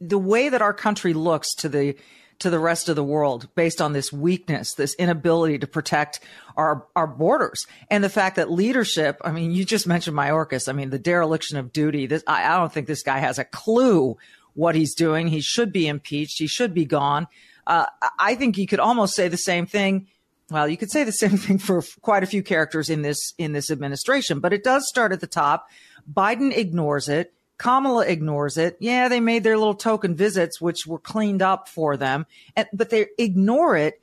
the 0.00 0.18
way 0.18 0.48
that 0.48 0.62
our 0.62 0.72
country 0.72 1.12
looks 1.12 1.54
to 1.56 1.68
the 1.68 1.96
to 2.38 2.50
the 2.50 2.58
rest 2.58 2.88
of 2.88 2.96
the 2.96 3.04
world 3.04 3.48
based 3.54 3.80
on 3.80 3.92
this 3.92 4.12
weakness, 4.12 4.74
this 4.74 4.94
inability 4.94 5.58
to 5.58 5.66
protect 5.66 6.20
our, 6.56 6.86
our 6.94 7.06
borders 7.06 7.66
and 7.90 8.02
the 8.02 8.08
fact 8.08 8.36
that 8.36 8.50
leadership, 8.50 9.20
I 9.24 9.32
mean, 9.32 9.50
you 9.50 9.64
just 9.64 9.86
mentioned 9.86 10.16
Mayorkas. 10.16 10.68
I 10.68 10.72
mean, 10.72 10.90
the 10.90 10.98
dereliction 10.98 11.58
of 11.58 11.72
duty. 11.72 12.06
This, 12.06 12.22
I, 12.26 12.44
I 12.44 12.56
don't 12.58 12.72
think 12.72 12.86
this 12.86 13.02
guy 13.02 13.18
has 13.18 13.38
a 13.38 13.44
clue 13.44 14.16
what 14.54 14.74
he's 14.74 14.94
doing. 14.94 15.28
He 15.28 15.40
should 15.40 15.72
be 15.72 15.86
impeached. 15.86 16.38
He 16.38 16.46
should 16.46 16.74
be 16.74 16.84
gone. 16.84 17.26
Uh, 17.66 17.86
I 18.18 18.34
think 18.34 18.58
you 18.58 18.66
could 18.66 18.80
almost 18.80 19.14
say 19.14 19.28
the 19.28 19.36
same 19.36 19.66
thing. 19.66 20.06
Well, 20.50 20.68
you 20.68 20.76
could 20.76 20.90
say 20.90 21.04
the 21.04 21.12
same 21.24 21.36
thing 21.36 21.58
for 21.58 21.82
quite 22.00 22.22
a 22.22 22.26
few 22.26 22.42
characters 22.42 22.90
in 22.90 23.02
this, 23.02 23.34
in 23.38 23.52
this 23.52 23.70
administration, 23.70 24.40
but 24.40 24.52
it 24.52 24.64
does 24.64 24.88
start 24.88 25.12
at 25.12 25.20
the 25.20 25.26
top. 25.26 25.68
Biden 26.10 26.56
ignores 26.56 27.08
it. 27.08 27.32
Kamala 27.58 28.04
ignores 28.06 28.58
it. 28.58 28.76
Yeah, 28.80 29.08
they 29.08 29.20
made 29.20 29.42
their 29.42 29.56
little 29.56 29.74
token 29.74 30.14
visits, 30.14 30.60
which 30.60 30.86
were 30.86 30.98
cleaned 30.98 31.40
up 31.40 31.68
for 31.68 31.96
them, 31.96 32.26
and, 32.54 32.68
but 32.72 32.90
they 32.90 33.06
ignore 33.18 33.76
it. 33.76 34.00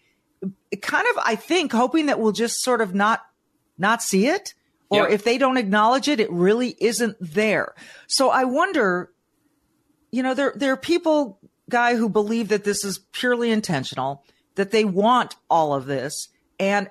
Kind 0.82 1.06
of, 1.12 1.24
I 1.24 1.36
think, 1.36 1.72
hoping 1.72 2.08
that 2.08 2.20
we'll 2.20 2.32
just 2.32 2.62
sort 2.64 2.82
of 2.82 2.96
not 2.96 3.22
not 3.78 4.02
see 4.02 4.28
it, 4.28 4.54
or 4.90 5.04
yep. 5.04 5.12
if 5.12 5.24
they 5.24 5.38
don't 5.38 5.58
acknowledge 5.58 6.08
it, 6.08 6.20
it 6.20 6.32
really 6.32 6.76
isn't 6.80 7.16
there. 7.22 7.74
So 8.08 8.30
I 8.30 8.44
wonder, 8.46 9.12
you 10.12 10.24
know, 10.24 10.33
there 10.33 10.54
there 10.56 10.74
are 10.74 10.78
people, 10.78 11.40
guy, 11.69 11.95
who 11.95 12.10
believe 12.10 12.50
that 12.50 12.64
this 12.64 12.83
is 12.83 13.00
purely 13.14 13.52
intentional, 13.52 14.24
that 14.56 14.72
they 14.72 14.83
want 14.83 15.36
all 15.50 15.74
of 15.74 15.86
this, 15.86 16.30
and 16.60 16.90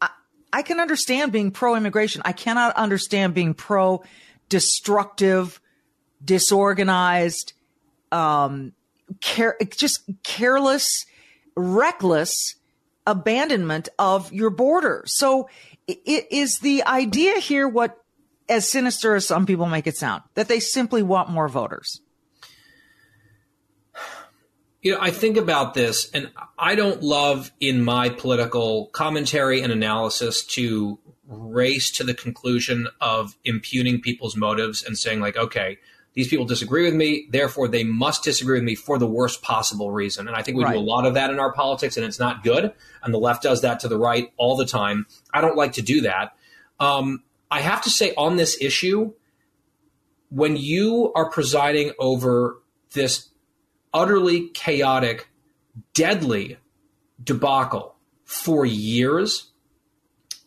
I, 0.00 0.10
I 0.52 0.62
can 0.62 0.80
understand 0.80 1.32
being 1.32 1.52
pro 1.52 1.76
immigration. 1.76 2.20
I 2.24 2.32
cannot 2.32 2.76
understand 2.76 3.32
being 3.32 3.54
pro 3.54 4.02
destructive, 4.50 5.60
disorganized, 6.22 7.54
um, 8.12 8.72
care, 9.20 9.56
just 9.74 10.02
careless, 10.22 11.06
reckless 11.56 12.56
abandonment 13.06 13.88
of 13.98 14.30
your 14.32 14.50
border. 14.50 15.02
So 15.06 15.48
it 15.86 16.26
is 16.30 16.58
the 16.58 16.84
idea 16.84 17.38
here 17.38 17.66
what 17.66 17.96
as 18.48 18.68
sinister 18.68 19.14
as 19.14 19.26
some 19.26 19.46
people 19.46 19.66
make 19.66 19.86
it 19.86 19.96
sound 19.96 20.22
that 20.34 20.48
they 20.48 20.60
simply 20.60 21.02
want 21.02 21.30
more 21.30 21.48
voters. 21.48 22.00
You 24.82 24.92
know, 24.92 24.98
I 25.00 25.10
think 25.10 25.36
about 25.36 25.74
this 25.74 26.10
and 26.12 26.30
I 26.58 26.74
don't 26.74 27.02
love 27.02 27.52
in 27.60 27.82
my 27.82 28.08
political 28.08 28.86
commentary 28.86 29.60
and 29.60 29.72
analysis 29.72 30.44
to 30.46 30.98
race 31.30 31.90
to 31.92 32.04
the 32.04 32.14
conclusion 32.14 32.88
of 33.00 33.36
impugning 33.44 34.00
people's 34.00 34.36
motives 34.36 34.84
and 34.84 34.98
saying 34.98 35.20
like, 35.20 35.36
okay, 35.36 35.78
these 36.14 36.26
people 36.26 36.44
disagree 36.44 36.84
with 36.84 36.94
me, 36.94 37.28
therefore 37.30 37.68
they 37.68 37.84
must 37.84 38.24
disagree 38.24 38.58
with 38.58 38.64
me 38.64 38.74
for 38.74 38.98
the 38.98 39.06
worst 39.06 39.42
possible 39.42 39.92
reason. 39.92 40.26
And 40.26 40.36
I 40.36 40.42
think 40.42 40.56
we 40.58 40.64
right. 40.64 40.72
do 40.72 40.78
a 40.78 40.82
lot 40.82 41.06
of 41.06 41.14
that 41.14 41.30
in 41.30 41.38
our 41.38 41.52
politics, 41.52 41.96
and 41.96 42.04
it's 42.04 42.18
not 42.18 42.42
good. 42.42 42.72
And 43.02 43.14
the 43.14 43.18
left 43.18 43.44
does 43.44 43.62
that 43.62 43.80
to 43.80 43.88
the 43.88 43.96
right 43.96 44.32
all 44.36 44.56
the 44.56 44.66
time. 44.66 45.06
I 45.32 45.40
don't 45.40 45.56
like 45.56 45.74
to 45.74 45.82
do 45.82 46.00
that. 46.02 46.36
Um, 46.80 47.22
I 47.48 47.60
have 47.60 47.82
to 47.82 47.90
say 47.90 48.12
on 48.16 48.36
this 48.36 48.60
issue, 48.60 49.12
when 50.30 50.56
you 50.56 51.12
are 51.14 51.30
presiding 51.30 51.92
over 51.98 52.60
this 52.92 53.28
utterly 53.94 54.48
chaotic, 54.48 55.28
deadly 55.94 56.58
debacle 57.22 57.94
for 58.24 58.64
years, 58.64 59.49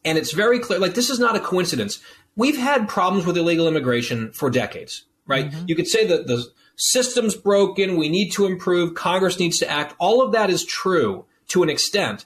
and 0.05 0.17
it's 0.17 0.31
very 0.31 0.59
clear, 0.59 0.79
like, 0.79 0.95
this 0.95 1.09
is 1.09 1.19
not 1.19 1.35
a 1.35 1.39
coincidence. 1.39 1.99
We've 2.35 2.57
had 2.57 2.87
problems 2.87 3.25
with 3.25 3.37
illegal 3.37 3.67
immigration 3.67 4.31
for 4.31 4.49
decades, 4.49 5.05
right? 5.27 5.49
Mm-hmm. 5.49 5.65
You 5.67 5.75
could 5.75 5.87
say 5.87 6.05
that 6.07 6.27
the 6.27 6.45
system's 6.75 7.35
broken, 7.35 7.97
we 7.97 8.09
need 8.09 8.31
to 8.31 8.45
improve, 8.45 8.95
Congress 8.95 9.39
needs 9.39 9.59
to 9.59 9.69
act. 9.69 9.95
All 9.99 10.21
of 10.21 10.31
that 10.31 10.49
is 10.49 10.65
true 10.65 11.25
to 11.49 11.63
an 11.63 11.69
extent. 11.69 12.25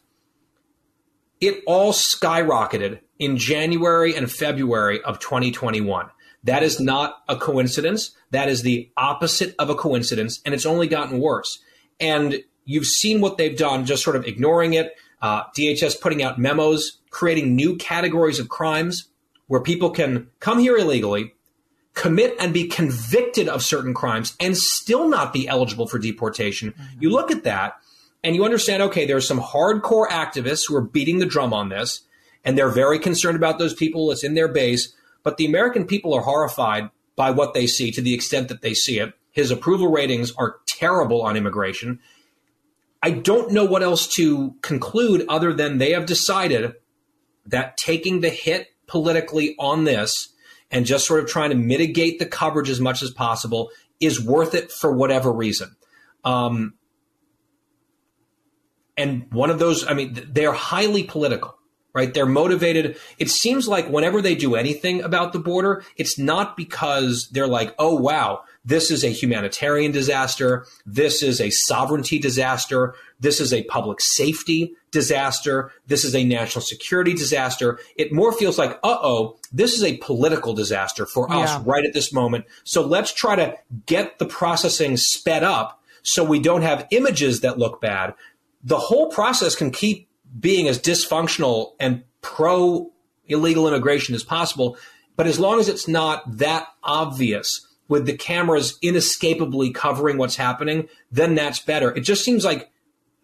It 1.42 1.64
all 1.68 1.94
skyrocketed 1.94 3.00
in 3.20 3.38
January 3.38 4.16
and 4.16 4.32
February 4.32 5.02
of 5.04 5.20
2021. 5.20 6.10
That 6.44 6.64
is 6.64 6.80
not 6.80 7.18
a 7.28 7.36
coincidence. 7.36 8.16
That 8.32 8.48
is 8.48 8.62
the 8.62 8.90
opposite 8.96 9.54
of 9.60 9.70
a 9.70 9.76
coincidence, 9.76 10.40
and 10.46 10.54
it's 10.54 10.66
only 10.66 10.88
gotten 10.88 11.20
worse. 11.20 11.60
And 12.00 12.42
you've 12.64 12.86
seen 12.86 13.22
what 13.22 13.38
they've 13.38 13.58
done, 13.58 13.86
just 13.86 14.04
sort 14.04 14.16
of 14.16 14.26
ignoring 14.26 14.74
it. 14.74 14.94
Uh, 15.22 15.44
DHS 15.58 16.00
putting 16.00 16.22
out 16.22 16.40
memos, 16.40 17.00
creating 17.10 17.56
new 17.56 17.76
categories 17.76 18.40
of 18.40 18.50
crimes 18.50 19.10
where 19.48 19.62
people 19.62 19.90
can 19.90 20.28
come 20.40 20.60
here 20.60 20.78
illegally, 20.78 21.34
commit 21.94 22.36
and 22.40 22.54
be 22.54 22.68
convicted 22.68 23.48
of 23.48 23.64
certain 23.64 23.94
crimes, 23.94 24.36
and 24.40 24.56
still 24.56 25.08
not 25.08 25.34
be 25.34 25.48
eligible 25.48 25.88
for 25.88 25.98
deportation. 25.98 26.72
Mm-hmm. 26.72 27.02
You 27.02 27.10
look 27.10 27.32
at 27.32 27.44
that 27.46 27.78
and 28.24 28.36
you 28.36 28.46
understand 28.46 28.84
okay, 28.84 29.06
there 29.06 29.18
are 29.18 29.22
some 29.22 29.40
hardcore 29.40 30.08
activists 30.08 30.68
who 30.68 30.76
are 30.76 30.82
beating 30.82 31.20
the 31.20 31.26
drum 31.26 31.54
on 31.54 31.70
this, 31.70 32.02
and 32.44 32.58
they're 32.58 32.70
very 32.70 33.00
concerned 33.00 33.36
about 33.36 33.58
those 33.58 33.74
people. 33.74 34.12
It's 34.12 34.24
in 34.24 34.36
their 34.36 34.48
base. 34.48 34.94
But 35.24 35.38
the 35.38 35.46
American 35.46 35.86
people 35.86 36.14
are 36.14 36.22
horrified 36.22 36.90
by 37.16 37.32
what 37.32 37.54
they 37.54 37.68
see 37.68 37.92
to 37.92 38.02
the 38.02 38.14
extent 38.14 38.48
that 38.48 38.62
they 38.62 38.74
see 38.74 39.00
it. 39.00 39.14
His 39.32 39.52
approval 39.52 39.92
ratings 39.92 40.32
are 40.34 40.58
terrible 40.66 41.22
on 41.22 41.36
immigration. 41.36 42.00
I 43.02 43.12
don't 43.12 43.52
know 43.52 43.66
what 43.66 43.84
else 43.84 44.08
to 44.16 44.56
conclude 44.62 45.26
other 45.30 45.54
than 45.54 45.78
they 45.78 45.92
have 45.92 46.06
decided 46.06 46.74
that 47.46 47.78
taking 47.78 48.22
the 48.22 48.30
hit 48.30 48.68
politically 48.88 49.56
on 49.60 49.84
this 49.84 50.34
and 50.72 50.86
just 50.86 51.06
sort 51.06 51.22
of 51.22 51.30
trying 51.30 51.52
to 51.52 51.56
mitigate 51.56 52.20
the 52.20 52.26
coverage 52.26 52.70
as 52.70 52.82
much 52.82 53.02
as 53.02 53.12
possible 53.12 53.70
is 54.00 54.24
worth 54.24 54.54
it 54.54 54.72
for 54.72 54.92
whatever 54.92 55.32
reason. 55.32 55.76
Um, 56.24 56.74
and 58.98 59.32
one 59.32 59.50
of 59.50 59.60
those, 59.60 59.88
I 59.88 59.94
mean, 59.94 60.20
they're 60.32 60.52
highly 60.52 61.04
political 61.04 61.58
right? 61.98 62.14
They're 62.14 62.28
motivated. 62.28 63.00
It 63.18 63.32
seems 63.32 63.68
like 63.68 63.90
whenever 63.90 64.22
they 64.22 64.36
do 64.36 64.54
anything 64.54 65.02
about 65.02 65.34
the 65.34 65.40
border, 65.40 65.84
it's 65.96 66.20
not 66.20 66.56
because 66.56 67.28
they're 67.32 67.48
like, 67.48 67.74
oh, 67.80 67.96
wow, 67.96 68.44
this 68.68 68.92
is 68.92 69.06
a 69.06 69.08
humanitarian 69.08 69.94
disaster. 69.94 70.66
This 70.86 71.24
is 71.24 71.40
a 71.40 71.50
sovereignty 71.50 72.20
disaster. 72.20 72.96
This 73.18 73.40
is 73.40 73.54
a 73.54 73.64
public 73.64 74.00
safety 74.02 74.74
disaster. 74.92 75.72
This 75.88 76.04
is 76.04 76.14
a 76.14 76.26
national 76.26 76.64
security 76.64 77.14
disaster. 77.14 77.80
It 77.96 78.12
more 78.12 78.34
feels 78.34 78.58
like, 78.58 78.72
uh 78.84 78.98
oh, 79.02 79.38
this 79.54 79.74
is 79.74 79.86
a 79.86 79.96
political 79.98 80.54
disaster 80.54 81.06
for 81.06 81.32
us 81.32 81.50
yeah. 81.50 81.64
right 81.66 81.86
at 81.86 81.94
this 81.94 82.12
moment. 82.12 82.44
So 82.66 82.86
let's 82.86 83.14
try 83.14 83.38
to 83.38 83.56
get 83.86 84.20
the 84.20 84.26
processing 84.26 84.98
sped 84.98 85.46
up 85.46 85.82
so 86.04 86.26
we 86.26 86.40
don't 86.40 86.64
have 86.64 86.88
images 86.92 87.40
that 87.42 87.58
look 87.58 87.80
bad. 87.80 88.16
The 88.66 88.80
whole 88.80 89.08
process 89.08 89.56
can 89.56 89.72
keep 89.72 90.10
being 90.38 90.68
as 90.68 90.78
dysfunctional 90.78 91.72
and 91.80 92.04
pro 92.22 92.92
illegal 93.28 93.66
immigration 93.66 94.14
as 94.14 94.26
possible. 94.26 94.78
But 95.16 95.26
as 95.26 95.40
long 95.40 95.62
as 95.62 95.70
it's 95.70 95.88
not 95.88 96.38
that 96.38 96.68
obvious 96.84 97.67
with 97.88 98.06
the 98.06 98.18
cameras 98.18 98.78
inescapably 98.82 99.72
covering 99.72 100.18
what's 100.18 100.36
happening, 100.36 100.90
then 101.12 101.36
that's 101.36 101.60
better. 101.60 101.94
It 101.96 102.02
just 102.02 102.24
seems 102.24 102.44
like 102.44 102.72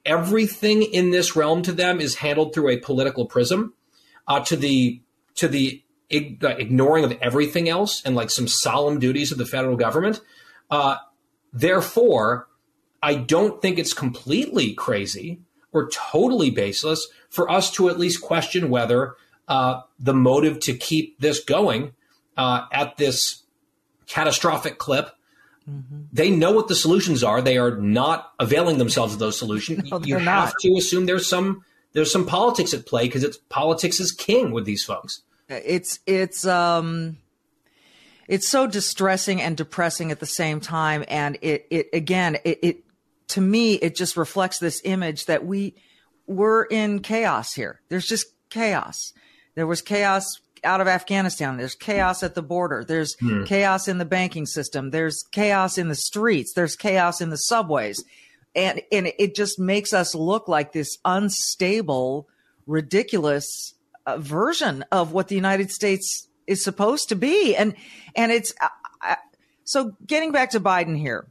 everything 0.05 0.83
in 0.83 1.11
this 1.11 1.35
realm 1.35 1.61
to 1.63 1.71
them 1.71 1.99
is 1.99 2.15
handled 2.15 2.53
through 2.53 2.69
a 2.69 2.77
political 2.77 3.25
prism, 3.25 3.73
uh, 4.27 4.39
to 4.41 4.55
the 4.55 5.01
to 5.35 5.47
the 5.47 5.83
ig- 6.09 6.43
ignoring 6.43 7.03
of 7.03 7.17
everything 7.21 7.67
else 7.67 8.03
and 8.05 8.15
like 8.15 8.29
some 8.29 8.47
solemn 8.47 8.99
duties 8.99 9.31
of 9.31 9.37
the 9.37 9.45
federal 9.45 9.75
government. 9.75 10.21
Uh, 10.69 10.97
therefore, 11.51 12.47
I 13.01 13.15
don't 13.15 13.61
think 13.61 13.77
it's 13.77 13.93
completely 13.93 14.73
crazy 14.73 15.41
or 15.71 15.89
totally 15.89 16.51
baseless 16.51 17.07
for 17.29 17.49
us 17.49 17.71
to 17.71 17.89
at 17.89 17.99
least 17.99 18.21
question 18.21 18.69
whether 18.69 19.15
uh, 19.47 19.81
the 19.99 20.13
motive 20.13 20.59
to 20.61 20.73
keep 20.73 21.19
this 21.19 21.43
going 21.43 21.93
uh, 22.37 22.65
at 22.71 22.97
this 22.97 23.42
catastrophic 24.07 24.77
clip. 24.77 25.09
Mm-hmm. 25.69 26.03
They 26.11 26.29
know 26.29 26.51
what 26.51 26.67
the 26.67 26.75
solutions 26.75 27.23
are. 27.23 27.41
They 27.41 27.57
are 27.57 27.75
not 27.77 28.33
availing 28.39 28.77
themselves 28.77 29.13
of 29.13 29.19
those 29.19 29.37
solutions. 29.37 29.89
No, 29.91 29.99
you 29.99 30.15
have 30.15 30.25
not. 30.25 30.53
to 30.61 30.75
assume 30.77 31.05
there's 31.05 31.27
some 31.27 31.63
there's 31.93 32.11
some 32.11 32.25
politics 32.25 32.73
at 32.73 32.85
play 32.85 33.05
because 33.05 33.23
it's 33.23 33.37
politics 33.49 33.99
is 33.99 34.11
king 34.11 34.51
with 34.51 34.65
these 34.65 34.83
folks. 34.83 35.21
It's 35.47 35.99
it's 36.05 36.45
um 36.45 37.17
it's 38.27 38.47
so 38.47 38.67
distressing 38.67 39.41
and 39.41 39.55
depressing 39.55 40.11
at 40.11 40.19
the 40.19 40.25
same 40.25 40.59
time 40.59 41.05
and 41.07 41.37
it 41.41 41.67
it 41.69 41.87
again 41.93 42.37
it, 42.43 42.59
it 42.61 42.83
to 43.29 43.41
me, 43.41 43.73
it 43.75 43.95
just 43.95 44.15
reflects 44.15 44.59
this 44.59 44.81
image 44.83 45.25
that 45.25 45.45
we 45.45 45.75
we're 46.27 46.63
in 46.65 46.99
chaos 46.99 47.53
here. 47.53 47.81
There's 47.89 48.05
just 48.05 48.27
chaos. 48.49 49.13
There 49.55 49.67
was 49.67 49.81
chaos 49.81 50.39
out 50.63 50.81
of 50.81 50.87
Afghanistan. 50.87 51.57
There's 51.57 51.75
chaos 51.75 52.23
at 52.23 52.35
the 52.35 52.41
border. 52.41 52.83
There's 52.83 53.15
mm. 53.17 53.45
chaos 53.45 53.87
in 53.87 53.97
the 53.97 54.05
banking 54.05 54.45
system. 54.45 54.91
There's 54.91 55.23
chaos 55.31 55.77
in 55.77 55.87
the 55.87 55.95
streets. 55.95 56.53
There's 56.53 56.75
chaos 56.75 57.21
in 57.21 57.29
the 57.29 57.37
subways. 57.37 58.03
And, 58.55 58.81
and 58.91 59.11
it 59.17 59.35
just 59.35 59.59
makes 59.59 59.93
us 59.93 60.13
look 60.13 60.47
like 60.47 60.73
this 60.73 60.97
unstable, 61.05 62.27
ridiculous 62.67 63.73
uh, 64.05 64.17
version 64.17 64.85
of 64.91 65.11
what 65.11 65.27
the 65.27 65.35
United 65.35 65.71
States 65.71 66.27
is 66.45 66.63
supposed 66.63 67.09
to 67.09 67.15
be. 67.15 67.55
And, 67.55 67.75
and 68.15 68.31
it's, 68.31 68.53
uh, 68.61 69.15
so 69.63 69.95
getting 70.05 70.31
back 70.31 70.51
to 70.51 70.59
Biden 70.59 70.97
here, 70.97 71.27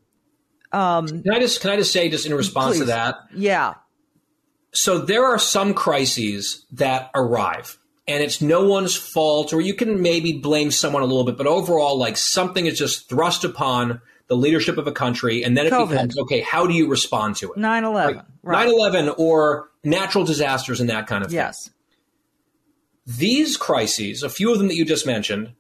um, 0.73 1.07
can 1.07 1.33
I 1.33 1.39
just 1.39 1.61
can 1.61 1.71
I 1.71 1.77
just 1.77 1.93
say 1.93 2.09
just 2.09 2.27
in 2.27 2.35
response 2.35 2.77
please. 2.77 2.81
to 2.81 2.85
that? 2.87 3.17
Yeah. 3.35 3.75
So 4.73 4.99
there 4.99 5.25
are 5.27 5.39
some 5.39 5.75
crises 5.75 6.65
that 6.73 7.11
arrive, 7.15 7.79
and 8.07 8.23
it's 8.23 8.41
no 8.41 8.67
one's 8.67 8.97
fault, 8.97 9.53
or 9.53 9.61
you 9.61 9.75
can 9.75 10.03
maybe 10.03 10.33
blame 10.33 10.71
someone 10.71 11.03
a 11.03 11.07
little 11.07 11.25
bit, 11.25 11.37
but 11.37 11.47
overall, 11.47 11.97
like 11.97 12.17
something 12.17 12.67
is 12.67 12.79
just 12.79 13.09
thrust 13.09 13.45
upon 13.45 14.01
the 14.29 14.37
leadership 14.37 14.79
of 14.79 14.87
a 14.87 14.93
country, 14.93 15.45
and 15.45 15.57
then 15.57 15.67
it 15.67 15.73
COVID. 15.73 15.91
becomes 15.91 16.19
okay. 16.19 16.41
How 16.41 16.67
do 16.67 16.75
you 16.75 16.89
respond 16.89 17.37
to 17.37 17.53
it? 17.53 17.59
9-11. 17.59 18.25
Right. 18.43 18.69
9-11 18.69 19.19
or 19.19 19.71
natural 19.85 20.25
disasters 20.25 20.81
and 20.81 20.89
that 20.91 21.07
kind 21.07 21.23
of 21.25 21.31
thing. 21.31 21.37
Yes. 21.37 21.71
These 23.07 23.57
crises, 23.57 24.23
a 24.23 24.29
few 24.29 24.53
of 24.53 24.59
them 24.59 24.69
that 24.69 24.77
you 24.77 24.85
just 24.85 25.07
mentioned, 25.07 25.53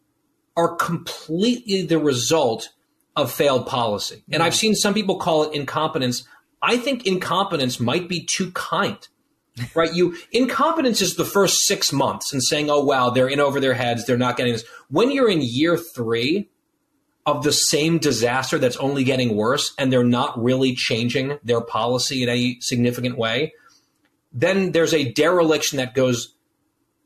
are 0.56 0.74
completely 0.76 1.82
the 1.82 1.98
result 1.98 2.70
of 3.16 3.30
failed 3.30 3.66
policy. 3.66 4.24
And 4.30 4.42
I've 4.42 4.52
mm. 4.54 4.56
seen 4.56 4.74
some 4.74 4.94
people 4.94 5.16
call 5.16 5.44
it 5.44 5.54
incompetence. 5.54 6.26
I 6.62 6.76
think 6.76 7.06
incompetence 7.06 7.80
might 7.80 8.08
be 8.08 8.24
too 8.24 8.52
kind. 8.52 9.06
Right? 9.74 9.92
You 9.92 10.16
incompetence 10.32 11.02
is 11.02 11.16
the 11.16 11.26
first 11.26 11.66
six 11.66 11.92
months 11.92 12.32
and 12.32 12.42
saying, 12.42 12.70
oh 12.70 12.82
wow, 12.82 13.10
they're 13.10 13.28
in 13.28 13.40
over 13.40 13.60
their 13.60 13.74
heads, 13.74 14.06
they're 14.06 14.16
not 14.16 14.36
getting 14.36 14.54
this. 14.54 14.64
When 14.88 15.10
you're 15.10 15.28
in 15.28 15.40
year 15.42 15.76
three 15.76 16.48
of 17.26 17.44
the 17.44 17.52
same 17.52 17.98
disaster 17.98 18.58
that's 18.58 18.78
only 18.78 19.04
getting 19.04 19.36
worse 19.36 19.74
and 19.78 19.92
they're 19.92 20.04
not 20.04 20.42
really 20.42 20.74
changing 20.74 21.38
their 21.44 21.60
policy 21.60 22.22
in 22.22 22.28
any 22.28 22.60
significant 22.60 23.18
way, 23.18 23.52
then 24.32 24.72
there's 24.72 24.94
a 24.94 25.12
dereliction 25.12 25.76
that 25.76 25.94
goes 25.94 26.34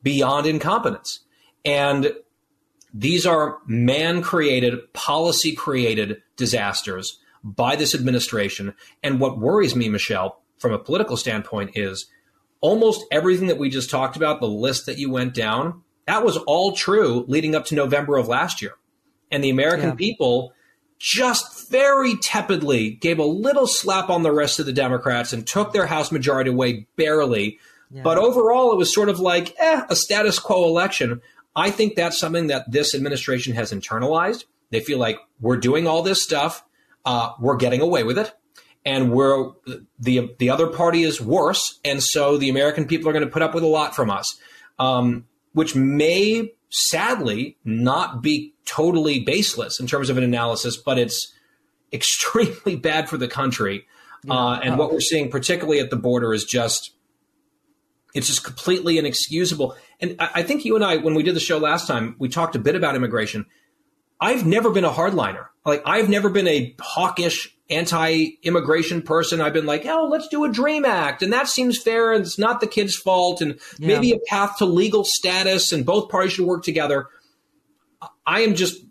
beyond 0.03 0.47
incompetence. 0.47 1.21
And 1.65 2.13
these 2.95 3.27
are 3.27 3.59
man 3.67 4.23
created, 4.23 4.93
policy 4.93 5.53
created 5.53 6.23
disasters 6.37 7.19
by 7.43 7.77
this 7.77 7.95
administration. 7.95 8.75
And 9.03 9.21
what 9.21 9.39
worries 9.39 9.75
me, 9.77 9.89
Michele, 9.89 10.41
from 10.59 10.73
a 10.73 10.79
political 10.79 11.17
standpoint, 11.17 11.73
is 11.75 12.07
almost 12.61 13.05
everything 13.11 13.49
that 13.49 13.59
we 13.59 13.71
just 13.71 13.91
talked 13.91 14.17
about, 14.17 14.41
the 14.41 14.49
list 14.49 14.87
that 14.87 14.99
you 14.99 15.11
went 15.11 15.35
down, 15.35 15.83
that 16.07 16.25
was 16.25 16.37
all 16.37 16.73
true 16.73 17.25
leading 17.29 17.55
up 17.55 17.67
to 17.67 17.75
November 17.75 18.17
of 18.17 18.29
last 18.29 18.63
year. 18.63 18.73
And 19.31 19.43
the 19.43 19.51
American 19.51 19.91
yeah. 19.91 19.95
people 19.95 20.53
just 20.99 21.69
very 21.69 22.17
tepidly 22.17 22.91
gave 22.91 23.19
a 23.19 23.25
little 23.25 23.67
slap 23.67 24.09
on 24.09 24.23
the 24.23 24.33
rest 24.33 24.59
of 24.59 24.67
the 24.67 24.73
Democrats 24.73 25.33
and 25.33 25.47
took 25.47 25.73
their 25.73 25.87
House 25.87 26.11
majority 26.11 26.51
away 26.51 26.87
barely. 26.97 27.59
Yeah. 27.91 28.03
But 28.03 28.19
overall, 28.19 28.73
it 28.73 28.77
was 28.77 28.95
sort 28.95 29.09
of 29.09 29.21
like 29.21 29.55
eh, 29.59 29.83
a 29.89 29.97
status 29.97 30.39
quo 30.39 30.65
election 30.65 31.21
I 31.57 31.71
think 31.71 31.97
that's 31.97 32.19
something 32.19 32.49
that 32.49 32.71
this 32.71 32.95
administration 32.95 33.55
has 33.55 33.73
internalized. 33.73 34.45
They 34.71 34.81
feel 34.81 34.99
like 34.99 35.19
we're 35.41 35.57
doing 35.57 35.87
all 35.87 36.03
this 36.03 36.23
stuff, 36.23 36.63
uh, 37.07 37.33
we're 37.41 37.57
getting 37.57 37.81
away 37.81 38.05
with 38.05 38.19
it, 38.19 38.33
and 38.87 39.11
we're 39.11 39.51
the 39.99 40.35
the 40.39 40.49
other 40.49 40.69
party 40.69 41.03
is 41.03 41.21
worse, 41.21 41.81
and 41.85 42.03
so 42.03 42.39
the 42.39 42.49
American 42.49 42.87
people 42.87 43.09
are 43.09 43.13
going 43.13 43.25
to 43.25 43.31
put 43.31 43.43
up 43.43 43.53
with 43.53 43.65
a 43.65 43.69
lot 43.69 43.97
from 43.97 44.11
us, 44.11 44.39
um, 44.79 45.27
which 45.53 45.75
may 45.75 46.53
sadly 46.71 47.59
not 47.65 48.23
be 48.23 48.55
totally 48.65 49.21
baseless 49.21 49.81
in 49.81 49.89
terms 49.89 50.09
of 50.09 50.17
an 50.17 50.25
analysis, 50.25 50.77
but 50.77 50.99
it's 50.99 51.35
extremely 51.93 52.77
bad 52.83 53.09
for 53.09 53.19
the 53.19 53.29
country. 53.29 53.87
Uh, 54.29 54.59
and 54.63 54.77
what 54.77 54.93
we're 54.93 55.01
seeing, 55.01 55.31
particularly 55.31 55.79
at 55.79 55.91
the 55.91 55.97
border, 55.97 56.33
is 56.33 56.45
just 56.45 56.93
it's 58.15 58.29
just 58.29 58.45
completely 58.45 58.99
inexcusable. 58.99 59.77
And 60.01 60.17
I, 60.19 60.31
I 60.37 60.43
think 60.43 60.65
you 60.65 60.75
and 60.75 60.85
I, 60.85 60.97
when 60.97 61.15
we 61.15 61.23
did 61.23 61.37
the 61.37 61.41
show 61.41 61.59
last 61.59 61.87
time, 61.87 62.17
we 62.19 62.29
talked 62.29 62.55
a 62.57 62.59
bit 62.59 62.75
about 62.75 62.97
immigration. 62.97 63.47
I've 64.21 64.47
never 64.47 64.71
been 64.71 64.85
a 64.85 64.91
hardliner. 64.91 65.47
Like 65.65 65.83
I've 65.85 66.09
never 66.09 66.29
been 66.29 66.49
a 66.49 66.75
hawkish 66.81 67.56
anti-immigration 67.69 69.03
person, 69.03 69.41
I've 69.41 69.53
been 69.53 69.67
like, 69.67 69.85
oh, 69.87 70.09
let's 70.11 70.29
do 70.29 70.45
a 70.45 70.49
Dream 70.51 70.85
Act, 70.85 71.23
and 71.23 71.33
that 71.33 71.49
seems 71.49 71.81
fair, 71.81 72.13
and 72.13 72.25
it's 72.25 72.39
not 72.39 72.61
the 72.61 72.67
kid's 72.67 72.97
fault, 72.97 73.41
and 73.41 73.59
yeah. 73.79 73.89
maybe 73.89 74.13
a 74.13 74.19
path 74.27 74.59
to 74.59 74.65
legal 74.65 75.05
status, 75.05 75.73
and 75.73 75.85
both 75.85 76.09
parties 76.09 76.33
should 76.33 76.47
work 76.47 76.63
together. 76.63 77.09
I 78.27 78.41
am 78.41 78.55
just 78.55 78.85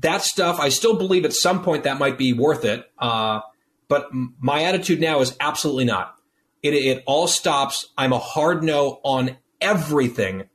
that 0.00 0.22
stuff. 0.22 0.60
I 0.60 0.68
still 0.70 0.96
believe 0.96 1.24
at 1.24 1.32
some 1.32 1.62
point 1.62 1.84
that 1.84 1.98
might 1.98 2.18
be 2.18 2.32
worth 2.32 2.64
it, 2.64 2.90
uh, 2.98 3.40
but 3.88 4.08
my 4.12 4.64
attitude 4.64 5.00
now 5.00 5.20
is 5.20 5.36
absolutely 5.40 5.84
not. 5.84 6.14
It, 6.62 6.74
it 6.74 7.04
all 7.06 7.26
stops. 7.26 7.88
I'm 7.96 8.12
a 8.12 8.18
hard 8.18 8.62
no 8.62 9.00
on 9.04 9.36
everything 9.60 10.48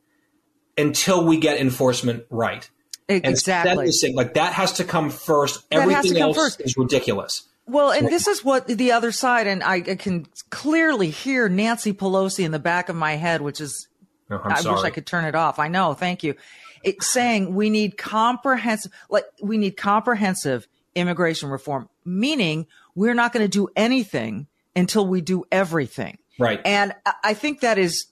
until 0.77 1.25
we 1.25 1.37
get 1.37 1.59
enforcement 1.59 2.25
right. 2.29 2.69
Exactly. 3.07 3.91
And 4.03 4.15
like 4.15 4.35
that 4.35 4.53
has 4.53 4.73
to 4.73 4.83
come 4.83 5.09
first. 5.09 5.69
That 5.69 5.81
Everything 5.81 6.21
else 6.21 6.37
first. 6.37 6.61
is 6.61 6.77
ridiculous. 6.77 7.47
Well, 7.71 7.91
and 7.91 8.07
this 8.07 8.27
is 8.27 8.43
what 8.43 8.67
the 8.67 8.91
other 8.91 9.13
side, 9.13 9.47
and 9.47 9.63
I, 9.63 9.79
can 9.79 10.27
clearly 10.49 11.09
hear 11.09 11.47
Nancy 11.47 11.93
Pelosi 11.93 12.43
in 12.43 12.51
the 12.51 12.59
back 12.59 12.89
of 12.89 12.97
my 12.97 13.13
head, 13.13 13.41
which 13.41 13.61
is, 13.61 13.87
oh, 14.29 14.41
I 14.43 14.61
wish 14.69 14.83
I 14.83 14.89
could 14.89 15.05
turn 15.05 15.23
it 15.23 15.35
off. 15.35 15.57
I 15.57 15.69
know. 15.69 15.93
Thank 15.93 16.21
you. 16.21 16.35
It's 16.83 17.07
saying 17.07 17.55
we 17.55 17.69
need 17.69 17.97
comprehensive, 17.97 18.91
like 19.09 19.23
we 19.41 19.57
need 19.57 19.77
comprehensive 19.77 20.67
immigration 20.95 21.49
reform, 21.49 21.87
meaning 22.03 22.67
we're 22.93 23.13
not 23.13 23.31
going 23.31 23.45
to 23.45 23.49
do 23.49 23.69
anything 23.77 24.47
until 24.75 25.07
we 25.07 25.21
do 25.21 25.45
everything. 25.49 26.17
Right. 26.37 26.59
And 26.65 26.93
I 27.23 27.33
think 27.33 27.61
that 27.61 27.77
is 27.77 28.07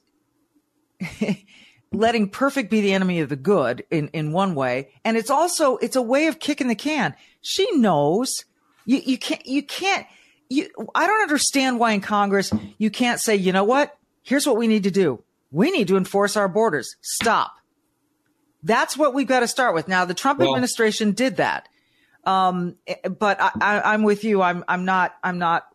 letting 1.91 2.29
perfect 2.29 2.71
be 2.71 2.79
the 2.79 2.93
enemy 2.93 3.19
of 3.19 3.27
the 3.27 3.35
good 3.35 3.83
in, 3.91 4.07
in 4.09 4.31
one 4.31 4.55
way. 4.55 4.91
And 5.03 5.17
it's 5.17 5.29
also, 5.29 5.75
it's 5.77 5.97
a 5.97 6.01
way 6.01 6.27
of 6.27 6.39
kicking 6.39 6.69
the 6.69 6.75
can. 6.75 7.13
She 7.41 7.69
knows 7.75 8.45
you, 8.85 9.01
you 9.05 9.17
can't, 9.17 9.45
you 9.45 9.63
can't, 9.63 10.05
you, 10.49 10.69
I 10.95 11.07
don't 11.07 11.21
understand 11.21 11.79
why 11.79 11.91
in 11.91 12.01
Congress 12.01 12.51
you 12.77 12.89
can't 12.89 13.19
say, 13.19 13.35
you 13.35 13.51
know 13.51 13.63
what? 13.63 13.95
Here's 14.23 14.45
what 14.45 14.57
we 14.57 14.67
need 14.67 14.83
to 14.83 14.91
do. 14.91 15.23
We 15.51 15.71
need 15.71 15.87
to 15.87 15.97
enforce 15.97 16.37
our 16.37 16.47
borders. 16.47 16.95
Stop. 17.01 17.53
That's 18.63 18.97
what 18.97 19.13
we've 19.13 19.27
got 19.27 19.39
to 19.39 19.47
start 19.47 19.73
with. 19.73 19.87
Now, 19.87 20.05
the 20.05 20.13
Trump 20.13 20.39
well, 20.39 20.49
administration 20.49 21.11
did 21.11 21.37
that. 21.37 21.69
Um, 22.25 22.75
but 23.17 23.37
I, 23.39 23.93
am 23.93 24.03
with 24.03 24.23
you. 24.23 24.41
I'm, 24.41 24.63
I'm 24.67 24.85
not, 24.85 25.15
I'm 25.23 25.39
not. 25.39 25.65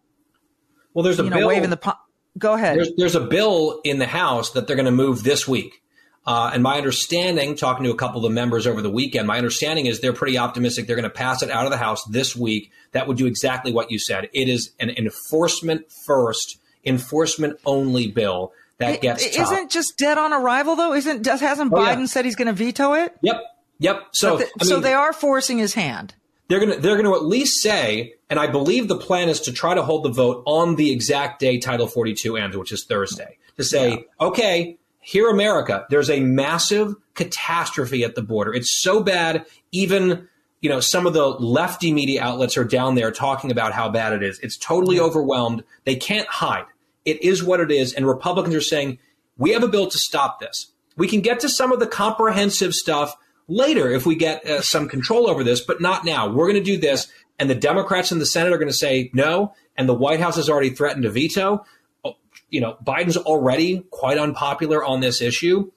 Well, 0.93 1.03
there's 1.03 1.19
a 1.19 1.25
you 1.25 1.31
know, 1.31 1.39
bill. 1.39 1.49
Waving 1.49 1.71
the, 1.71 1.97
go 2.39 2.55
ahead. 2.55 2.77
There's, 2.77 2.93
there's 2.97 3.15
a 3.15 3.21
bill 3.21 3.81
in 3.85 3.99
the 3.99 4.07
House 4.07 4.51
that 4.51 4.67
they're 4.67 4.77
going 4.77 4.87
to 4.87 4.93
move 4.93 5.23
this 5.23 5.49
week. 5.49 5.83
Uh, 6.27 6.51
and 6.55 6.63
my 6.63 6.79
understanding, 6.79 7.55
talking 7.55 7.85
to 7.85 7.91
a 7.91 7.97
couple 7.97 8.17
of 8.17 8.23
the 8.23 8.35
members 8.35 8.67
over 8.67 8.81
the 8.81 8.91
weekend, 8.91 9.27
my 9.27 9.37
understanding 9.37 9.87
is 9.87 10.01
they're 10.01 10.15
pretty 10.15 10.39
optimistic 10.39 10.87
they're 10.87 10.97
going 10.97 11.05
to 11.05 11.11
pass 11.11 11.43
it 11.43 11.51
out 11.51 11.67
of 11.67 11.71
the 11.71 11.77
House 11.77 12.03
this 12.05 12.35
week. 12.35 12.73
That 12.93 13.07
would 13.07 13.19
do 13.19 13.27
exactly 13.27 13.73
what 13.73 13.91
you 13.91 13.99
said. 13.99 14.31
It 14.33 14.49
is 14.49 14.73
an 14.81 14.91
enforcement 14.91 15.93
first, 16.07 16.59
enforcement 16.85 17.61
only 17.67 18.11
bill 18.11 18.53
that 18.79 19.03
gets. 19.03 19.25
It, 19.25 19.39
isn't 19.39 19.71
just 19.71 19.99
dead 19.99 20.17
on 20.17 20.33
arrival 20.33 20.77
though? 20.77 20.95
Isn't 20.95 21.23
does 21.23 21.41
hasn't 21.41 21.73
oh, 21.73 21.77
Biden 21.77 22.01
yeah. 22.01 22.07
said 22.07 22.25
he's 22.25 22.37
going 22.37 22.49
to 22.49 22.55
veto 22.55 22.95
it? 22.95 23.15
Yep, 23.21 23.43
yep. 23.79 24.07
So 24.13 24.39
the, 24.39 24.45
I 24.45 24.65
mean, 24.65 24.69
so 24.69 24.81
they 24.81 24.95
are 24.95 25.13
forcing 25.13 25.59
his 25.59 25.75
hand. 25.75 26.15
They're 26.49 26.61
gonna 26.61 26.77
they're 26.77 26.97
gonna 26.97 27.15
at 27.15 27.25
least 27.25 27.63
say, 27.63 28.15
and 28.29 28.39
I 28.39 28.47
believe 28.49 28.89
the 28.89 28.99
plan 28.99 29.29
is 29.29 29.41
to 29.43 29.53
try 29.53 29.75
to 29.75 29.83
hold 29.83 30.05
the 30.05 30.11
vote 30.11 30.43
on 30.47 30.77
the 30.77 30.93
exact 30.93 31.41
day 31.41 31.59
Title 31.59 31.87
42 31.87 32.37
ends, 32.37 32.57
which 32.57 32.71
is 32.71 32.85
Thursday, 32.85 33.39
to 33.57 33.65
say, 33.65 33.91
yeah. 33.91 34.27
okay, 34.27 34.79
here, 35.05 35.29
America, 35.29 35.87
there's 35.91 36.09
a 36.09 36.21
massive 36.21 36.95
catastrophe 37.13 38.05
at 38.05 38.15
the 38.15 38.23
border. 38.23 38.55
It's 38.55 38.73
so 38.73 39.03
bad, 39.03 39.45
even 39.71 40.29
you 40.63 40.71
know 40.71 40.81
some 40.81 41.07
of 41.07 41.13
the 41.13 41.27
lefty 41.27 41.93
media 41.93 42.23
outlets 42.23 42.57
are 42.57 42.65
down 42.65 42.95
there 42.95 43.11
talking 43.11 43.51
about 43.51 43.73
how 43.73 43.91
bad 43.91 44.15
it 44.15 44.23
is. 44.23 44.41
It's 44.41 44.57
totally 44.57 44.99
overwhelmed. 44.99 45.63
They 45.85 45.95
can't 45.95 46.27
hide. 46.27 46.65
It 47.05 47.23
is 47.23 47.45
what 47.45 47.61
it 47.61 47.71
is, 47.71 47.93
and 47.93 48.07
Republicans 48.07 48.55
are 48.55 48.63
saying 48.63 48.99
we 49.37 49.51
have 49.51 49.63
a 49.63 49.69
bill 49.69 49.89
to 49.89 49.99
stop 49.99 50.41
this. 50.41 50.73
We 50.97 51.07
can 51.07 51.21
get 51.21 51.41
to 51.41 51.51
some 51.51 51.71
of 51.71 51.81
the 51.81 51.87
comprehensive 51.87 52.73
stuff 52.73 53.15
later 53.47 53.91
if 53.91 54.07
we 54.07 54.15
get 54.15 54.47
uh, 54.47 54.63
some 54.63 54.89
control 54.89 55.29
over 55.29 55.45
this, 55.45 55.61
but 55.61 55.83
not 55.83 56.07
now. 56.07 56.31
We're 56.31 56.51
going 56.51 56.65
to 56.65 56.73
do 56.73 56.79
this, 56.79 57.09
and 57.39 57.51
the 57.51 57.55
Democrats 57.55 58.11
in 58.11 58.21
the 58.21 58.27
Senate 58.27 58.55
are 58.55 58.59
going 58.59 58.69
to 58.69 58.75
say 58.75 59.11
no, 59.13 59.55
and 59.77 59.87
the 59.87 59.93
White 59.95 60.21
House 60.21 60.37
has 60.37 60.49
already 60.49 60.71
threatened 60.71 61.03
to 61.03 61.11
veto 61.11 61.67
you 62.55 62.61
know, 62.61 62.77
Biden's 62.85 63.17
already 63.17 63.81
quite 63.91 64.17
unpopular 64.17 64.85
on 64.85 65.01
this 65.01 65.21
issue. 65.21 65.73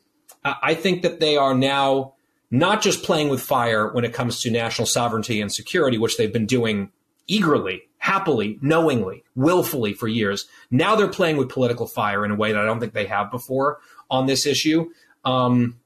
I 0.45 0.75
think 0.75 1.01
that 1.01 1.19
they 1.19 1.35
are 1.35 1.55
now 1.55 2.13
not 2.51 2.83
just 2.83 3.01
playing 3.01 3.29
with 3.29 3.41
fire 3.41 3.91
when 3.91 4.05
it 4.05 4.13
comes 4.13 4.41
to 4.41 4.51
national 4.51 4.85
sovereignty 4.85 5.41
and 5.41 5.51
security, 5.51 5.97
which 5.97 6.17
they've 6.17 6.31
been 6.31 6.45
doing 6.45 6.91
eagerly, 7.25 7.81
happily, 7.97 8.59
knowingly, 8.61 9.23
willfully 9.35 9.93
for 9.93 10.07
years. 10.07 10.45
Now 10.69 10.95
they're 10.95 11.07
playing 11.07 11.37
with 11.37 11.49
political 11.49 11.87
fire 11.87 12.23
in 12.23 12.29
a 12.29 12.35
way 12.35 12.51
that 12.51 12.61
I 12.61 12.65
don't 12.65 12.79
think 12.79 12.93
they 12.93 13.07
have 13.07 13.31
before 13.31 13.79
on 14.11 14.27
this 14.27 14.45
issue. 14.45 14.91
Um, 15.25 15.79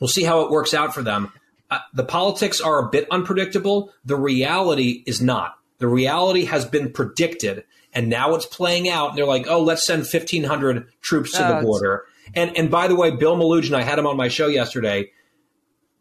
we'll 0.00 0.08
see 0.08 0.24
how 0.24 0.40
it 0.40 0.50
works 0.50 0.72
out 0.72 0.94
for 0.94 1.02
them. 1.02 1.34
Uh, 1.70 1.80
the 1.92 2.04
politics 2.04 2.62
are 2.62 2.78
a 2.78 2.88
bit 2.88 3.06
unpredictable. 3.10 3.92
The 4.06 4.16
reality 4.16 5.02
is 5.04 5.20
not. 5.20 5.58
The 5.80 5.86
reality 5.86 6.46
has 6.46 6.64
been 6.64 6.92
predicted 6.92 7.64
and 7.92 8.08
now 8.08 8.34
it's 8.34 8.46
playing 8.46 8.88
out. 8.88 9.10
And 9.10 9.18
they're 9.18 9.26
like, 9.26 9.46
oh, 9.48 9.62
let's 9.62 9.86
send 9.86 10.02
1,500 10.02 10.88
troops 11.00 11.32
to 11.32 11.38
the 11.38 11.60
border. 11.62 12.04
And 12.34 12.56
and 12.56 12.70
by 12.70 12.88
the 12.88 12.96
way, 12.96 13.10
Bill 13.10 13.36
Melugin, 13.36 13.74
I 13.74 13.82
had 13.82 13.98
him 13.98 14.06
on 14.06 14.16
my 14.16 14.28
show 14.28 14.46
yesterday. 14.46 15.10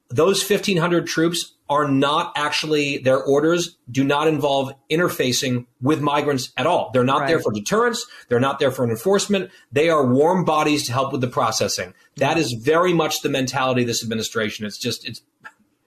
Those 0.09 0.47
1,500 0.47 1.05
troops 1.05 1.53
are 1.69 1.87
not 1.87 2.33
actually 2.35 2.97
their 2.97 3.23
orders 3.23 3.77
do 3.91 4.03
not 4.03 4.27
involve 4.27 4.73
interfacing 4.89 5.67
with 5.81 6.01
migrants 6.01 6.51
at 6.57 6.65
all. 6.65 6.89
They're 6.93 7.03
not 7.03 7.21
right. 7.21 7.27
there 7.27 7.39
for 7.39 7.51
deterrence. 7.51 8.05
They're 8.27 8.39
not 8.39 8.57
there 8.57 8.71
for 8.71 8.89
enforcement. 8.89 9.51
They 9.71 9.89
are 9.89 10.05
warm 10.05 10.45
bodies 10.45 10.87
to 10.87 10.93
help 10.93 11.11
with 11.11 11.21
the 11.21 11.27
processing. 11.27 11.93
That 12.17 12.37
is 12.39 12.53
very 12.53 12.91
much 12.91 13.21
the 13.21 13.29
mentality 13.29 13.81
of 13.81 13.87
this 13.87 14.03
administration. 14.03 14.65
It's 14.65 14.79
just 14.79 15.07
it's. 15.07 15.21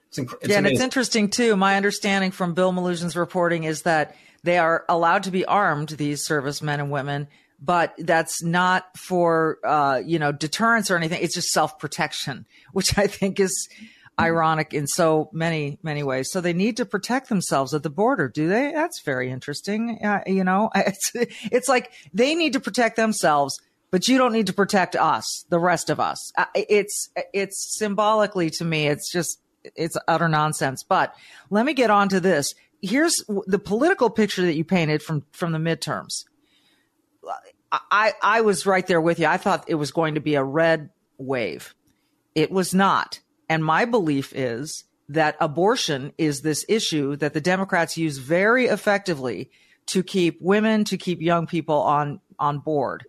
it's, 0.09 0.21
inc- 0.21 0.35
it's 0.41 0.49
yeah, 0.49 0.59
amazing. 0.59 0.67
and 0.67 0.67
it's 0.69 0.83
interesting 0.83 1.29
too. 1.29 1.57
My 1.57 1.77
understanding 1.77 2.31
from 2.31 2.55
Bill 2.55 2.73
Melugin's 2.73 3.17
reporting 3.17 3.65
is 3.65 3.83
that 3.83 4.15
they 4.43 4.59
are 4.59 4.85
allowed 4.89 5.25
to 5.25 5.31
be 5.31 5.45
armed, 5.45 5.91
these 5.91 6.25
servicemen 6.25 6.81
and 6.81 6.91
women, 6.91 7.29
but 7.61 7.95
that's 7.99 8.43
not 8.43 8.97
for, 8.97 9.59
uh, 9.65 10.01
you 10.05 10.19
know, 10.19 10.33
deterrence 10.33 10.91
or 10.91 10.97
anything. 10.97 11.23
It's 11.23 11.35
just 11.35 11.51
self 11.51 11.79
protection, 11.79 12.47
which 12.73 12.99
I 12.99 13.07
think 13.07 13.41
is 13.41 13.69
ironic 14.21 14.75
in 14.75 14.87
so 14.87 15.31
many, 15.33 15.79
many 15.83 16.03
ways. 16.03 16.31
So 16.31 16.41
they 16.41 16.53
need 16.53 16.77
to 16.77 16.85
protect 16.85 17.29
themselves 17.29 17.73
at 17.73 17.83
the 17.83 17.91
border, 17.91 18.29
do 18.29 18.49
they? 18.49 18.73
That's 18.73 19.01
very 19.03 19.31
interesting. 19.31 19.99
Uh, 20.05 20.21
you 20.27 20.45
know, 20.45 20.71
it's, 20.75 21.13
it's 21.15 21.69
like 21.69 21.93
they 22.13 22.35
need 22.35 22.53
to 22.53 22.61
protect 22.61 22.97
themselves 22.97 23.61
but 23.93 24.09
you 24.09 24.17
don't 24.17 24.33
need 24.33 24.47
to 24.47 24.55
protect 24.55 24.97
us, 24.97 25.45
the 25.51 25.61
rest 25.61 25.91
of 25.91 26.01
us. 26.01 26.33
Uh, 26.37 26.47
it's 26.55 27.11
it's 27.33 27.77
symbolically 27.79 28.49
to 28.49 28.65
me, 28.65 28.89
it's 28.89 29.13
just 29.13 29.39
it's 29.77 29.97
utter 30.09 30.29
nonsense. 30.29 30.83
But 30.83 31.15
let 31.51 31.65
me 31.65 31.75
get 31.75 31.91
on 31.91 32.09
to 32.09 32.19
this 32.19 32.55
here's 32.83 33.25
the 33.47 33.59
political 33.59 34.11
picture 34.11 34.43
that 34.43 34.55
you 34.55 34.65
painted 34.65 35.03
from 35.03 35.25
from 35.33 35.53
the 35.53 35.59
midterms. 35.59 36.25
I 37.73 38.13
I 38.21 38.41
was 38.43 38.67
right 38.67 38.87
there 38.87 39.01
with 39.01 39.19
you. 39.19 39.27
I 39.27 39.39
thought 39.39 39.65
it 39.69 39.77
was 39.77 39.93
going 39.93 40.15
to 40.17 40.21
be 40.21 40.35
a 40.35 40.45
red 40.45 40.91
wave. 41.17 41.75
It 42.35 42.51
was 42.51 42.75
not. 42.75 43.21
And 43.49 43.65
my 43.65 43.85
belief 43.85 44.33
is 44.35 44.85
that 45.09 45.37
abortion 45.41 46.13
is 46.19 46.43
this 46.43 46.65
issue 46.69 47.17
that 47.17 47.35
the 47.35 47.41
Democrats 47.41 47.97
use 47.97 48.19
very 48.19 48.67
effectively 48.67 49.51
to 49.87 50.03
keep 50.03 50.39
women, 50.41 50.85
to 50.85 50.97
keep 50.97 51.21
young 51.21 51.47
people 51.47 51.77
on 51.77 52.21
on 52.39 52.59
board. 52.59 53.05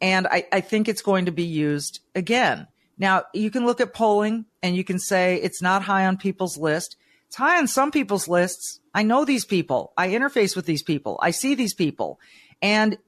And 0.00 0.26
I, 0.26 0.46
I 0.52 0.60
think 0.60 0.88
it's 0.88 1.02
going 1.02 1.26
to 1.26 1.32
be 1.32 1.44
used 1.44 2.00
again. 2.14 2.68
Now, 2.98 3.24
you 3.34 3.50
can 3.50 3.66
look 3.66 3.80
at 3.80 3.94
polling 3.94 4.46
and 4.62 4.76
you 4.76 4.84
can 4.84 4.98
say 4.98 5.36
it's 5.36 5.62
not 5.62 5.82
high 5.82 6.06
on 6.06 6.16
people's 6.16 6.56
list. 6.56 6.96
It's 7.30 7.36
high 7.36 7.58
on 7.58 7.68
some 7.68 7.92
people's 7.92 8.26
lists. 8.26 8.80
I 8.92 9.04
know 9.04 9.24
these 9.24 9.44
people. 9.44 9.92
I 9.96 10.08
interface 10.08 10.56
with 10.56 10.66
these 10.66 10.82
people. 10.82 11.16
I 11.22 11.30
see 11.30 11.54
these 11.54 11.74
people, 11.74 12.18
and 12.60 12.98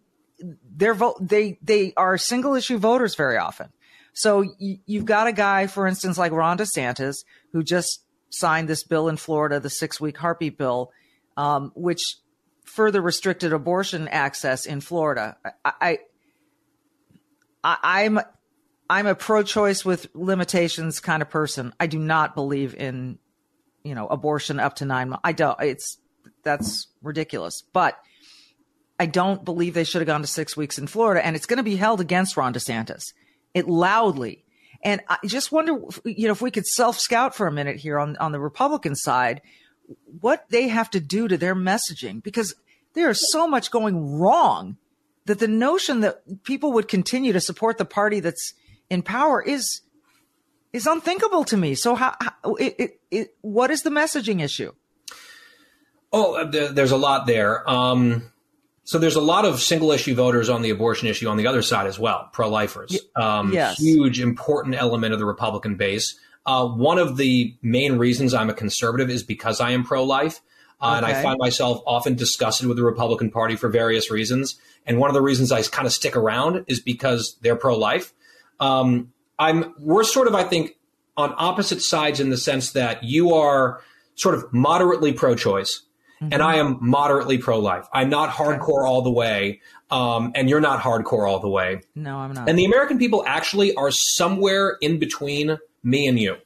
they're 0.76 0.94
vote. 0.94 1.16
They 1.20 1.58
they 1.60 1.92
are 1.96 2.16
single 2.18 2.54
issue 2.54 2.78
voters 2.78 3.16
very 3.16 3.36
often. 3.36 3.72
So 4.12 4.42
you, 4.60 4.78
you've 4.86 5.06
got 5.06 5.26
a 5.26 5.32
guy, 5.32 5.66
for 5.66 5.88
instance, 5.88 6.18
like 6.18 6.30
Ron 6.30 6.56
DeSantis, 6.56 7.24
who 7.52 7.64
just 7.64 8.04
signed 8.30 8.68
this 8.68 8.84
bill 8.84 9.08
in 9.08 9.16
Florida, 9.16 9.58
the 9.58 9.68
six 9.68 10.00
week 10.00 10.18
heartbeat 10.18 10.56
bill, 10.56 10.92
um, 11.36 11.72
which 11.74 12.18
further 12.62 13.02
restricted 13.02 13.52
abortion 13.52 14.06
access 14.06 14.66
in 14.66 14.80
Florida. 14.80 15.36
I, 15.64 15.98
I 17.64 17.78
I'm 17.82 18.20
I'm 18.88 19.08
a 19.08 19.16
pro 19.16 19.42
choice 19.42 19.84
with 19.84 20.06
limitations 20.14 21.00
kind 21.00 21.22
of 21.22 21.28
person. 21.28 21.74
I 21.80 21.88
do 21.88 21.98
not 21.98 22.36
believe 22.36 22.76
in 22.76 23.18
you 23.84 23.94
know, 23.94 24.06
abortion 24.06 24.60
up 24.60 24.76
to 24.76 24.84
nine 24.84 25.10
months. 25.10 25.22
I 25.24 25.32
don't, 25.32 25.60
it's, 25.60 25.98
that's 26.42 26.88
ridiculous. 27.02 27.62
But 27.72 27.98
I 28.98 29.06
don't 29.06 29.44
believe 29.44 29.74
they 29.74 29.84
should 29.84 30.00
have 30.00 30.06
gone 30.06 30.20
to 30.20 30.26
six 30.26 30.56
weeks 30.56 30.78
in 30.78 30.86
Florida. 30.86 31.24
And 31.24 31.34
it's 31.36 31.46
going 31.46 31.58
to 31.58 31.62
be 31.62 31.76
held 31.76 32.00
against 32.00 32.36
Ron 32.36 32.54
DeSantis. 32.54 33.12
It 33.54 33.68
loudly. 33.68 34.44
And 34.82 35.00
I 35.08 35.18
just 35.26 35.52
wonder, 35.52 35.78
you 36.04 36.26
know, 36.26 36.32
if 36.32 36.42
we 36.42 36.50
could 36.50 36.66
self 36.66 36.98
scout 36.98 37.34
for 37.34 37.46
a 37.46 37.52
minute 37.52 37.76
here 37.76 37.98
on, 37.98 38.16
on 38.16 38.32
the 38.32 38.40
Republican 38.40 38.94
side, 38.94 39.42
what 40.20 40.44
they 40.50 40.68
have 40.68 40.90
to 40.90 41.00
do 41.00 41.28
to 41.28 41.36
their 41.36 41.54
messaging, 41.54 42.22
because 42.22 42.54
there 42.94 43.10
is 43.10 43.30
so 43.30 43.46
much 43.46 43.70
going 43.70 44.18
wrong 44.18 44.76
that 45.26 45.38
the 45.38 45.48
notion 45.48 46.00
that 46.00 46.42
people 46.42 46.72
would 46.72 46.88
continue 46.88 47.32
to 47.32 47.40
support 47.40 47.78
the 47.78 47.84
party 47.84 48.20
that's 48.20 48.54
in 48.90 49.02
power 49.02 49.40
is 49.40 49.82
is 50.72 50.86
unthinkable 50.86 51.44
to 51.44 51.56
me. 51.56 51.74
So 51.74 51.94
how, 51.94 52.14
how 52.20 52.54
it, 52.54 53.00
it, 53.10 53.34
what 53.40 53.70
is 53.70 53.82
the 53.82 53.90
messaging 53.90 54.42
issue? 54.42 54.72
Oh, 56.12 56.34
uh, 56.34 56.72
there's 56.72 56.92
a 56.92 56.96
lot 56.96 57.26
there. 57.26 57.68
Um, 57.68 58.30
so 58.84 58.98
there's 58.98 59.16
a 59.16 59.20
lot 59.20 59.44
of 59.44 59.60
single 59.60 59.92
issue 59.92 60.14
voters 60.14 60.48
on 60.48 60.62
the 60.62 60.70
abortion 60.70 61.08
issue 61.08 61.28
on 61.28 61.36
the 61.36 61.46
other 61.46 61.62
side 61.62 61.86
as 61.86 61.98
well, 61.98 62.28
pro 62.32 62.48
lifers. 62.48 62.98
Um, 63.14 63.52
yes. 63.52 63.78
Huge, 63.78 64.20
important 64.20 64.74
element 64.74 65.12
of 65.12 65.20
the 65.20 65.24
Republican 65.24 65.76
base. 65.76 66.18
Uh, 66.44 66.66
one 66.66 66.98
of 66.98 67.16
the 67.16 67.56
main 67.62 67.98
reasons 67.98 68.34
I'm 68.34 68.50
a 68.50 68.54
conservative 68.54 69.08
is 69.08 69.22
because 69.22 69.60
I 69.60 69.70
am 69.70 69.84
pro 69.84 70.04
life. 70.04 70.40
Uh, 70.80 70.94
And 70.96 71.06
I 71.06 71.22
find 71.22 71.38
myself 71.38 71.80
often 71.86 72.16
disgusted 72.16 72.66
with 72.66 72.76
the 72.76 72.82
Republican 72.82 73.30
Party 73.30 73.54
for 73.54 73.68
various 73.68 74.10
reasons. 74.10 74.56
And 74.84 74.98
one 74.98 75.08
of 75.08 75.14
the 75.14 75.22
reasons 75.22 75.52
I 75.52 75.62
kind 75.62 75.86
of 75.86 75.92
stick 75.92 76.16
around 76.16 76.64
is 76.66 76.80
because 76.80 77.36
they're 77.40 77.54
pro 77.54 77.78
life. 77.78 78.12
Um, 78.58 79.11
I'm 79.42 79.74
we're 79.78 80.04
sort 80.04 80.28
of 80.28 80.34
I 80.34 80.44
think 80.44 80.76
on 81.16 81.34
opposite 81.36 81.82
sides 81.82 82.20
in 82.20 82.30
the 82.30 82.36
sense 82.36 82.72
that 82.72 83.02
you 83.02 83.34
are 83.34 83.80
sort 84.14 84.34
of 84.34 84.52
moderately 84.52 85.12
pro-choice 85.12 85.82
and 86.30 86.42
I 86.42 86.56
am 86.56 86.78
moderately 86.80 87.38
pro-life. 87.38 87.88
I'm 87.92 88.08
not 88.08 88.30
hardcore 88.30 88.86
all 88.86 89.02
the 89.02 89.10
way, 89.10 89.60
um, 89.90 90.32
and 90.34 90.48
you're 90.48 90.60
not 90.60 90.80
hardcore 90.80 91.28
all 91.28 91.40
the 91.40 91.48
way. 91.48 91.80
No, 91.94 92.18
I'm 92.18 92.32
not. 92.32 92.48
And 92.48 92.58
the 92.58 92.64
American 92.64 92.98
people 92.98 93.24
actually 93.26 93.74
are 93.74 93.90
somewhere 93.90 94.76
in 94.80 94.98
between 94.98 95.58
me 95.82 96.06
and 96.06 96.18
you. 96.18 96.36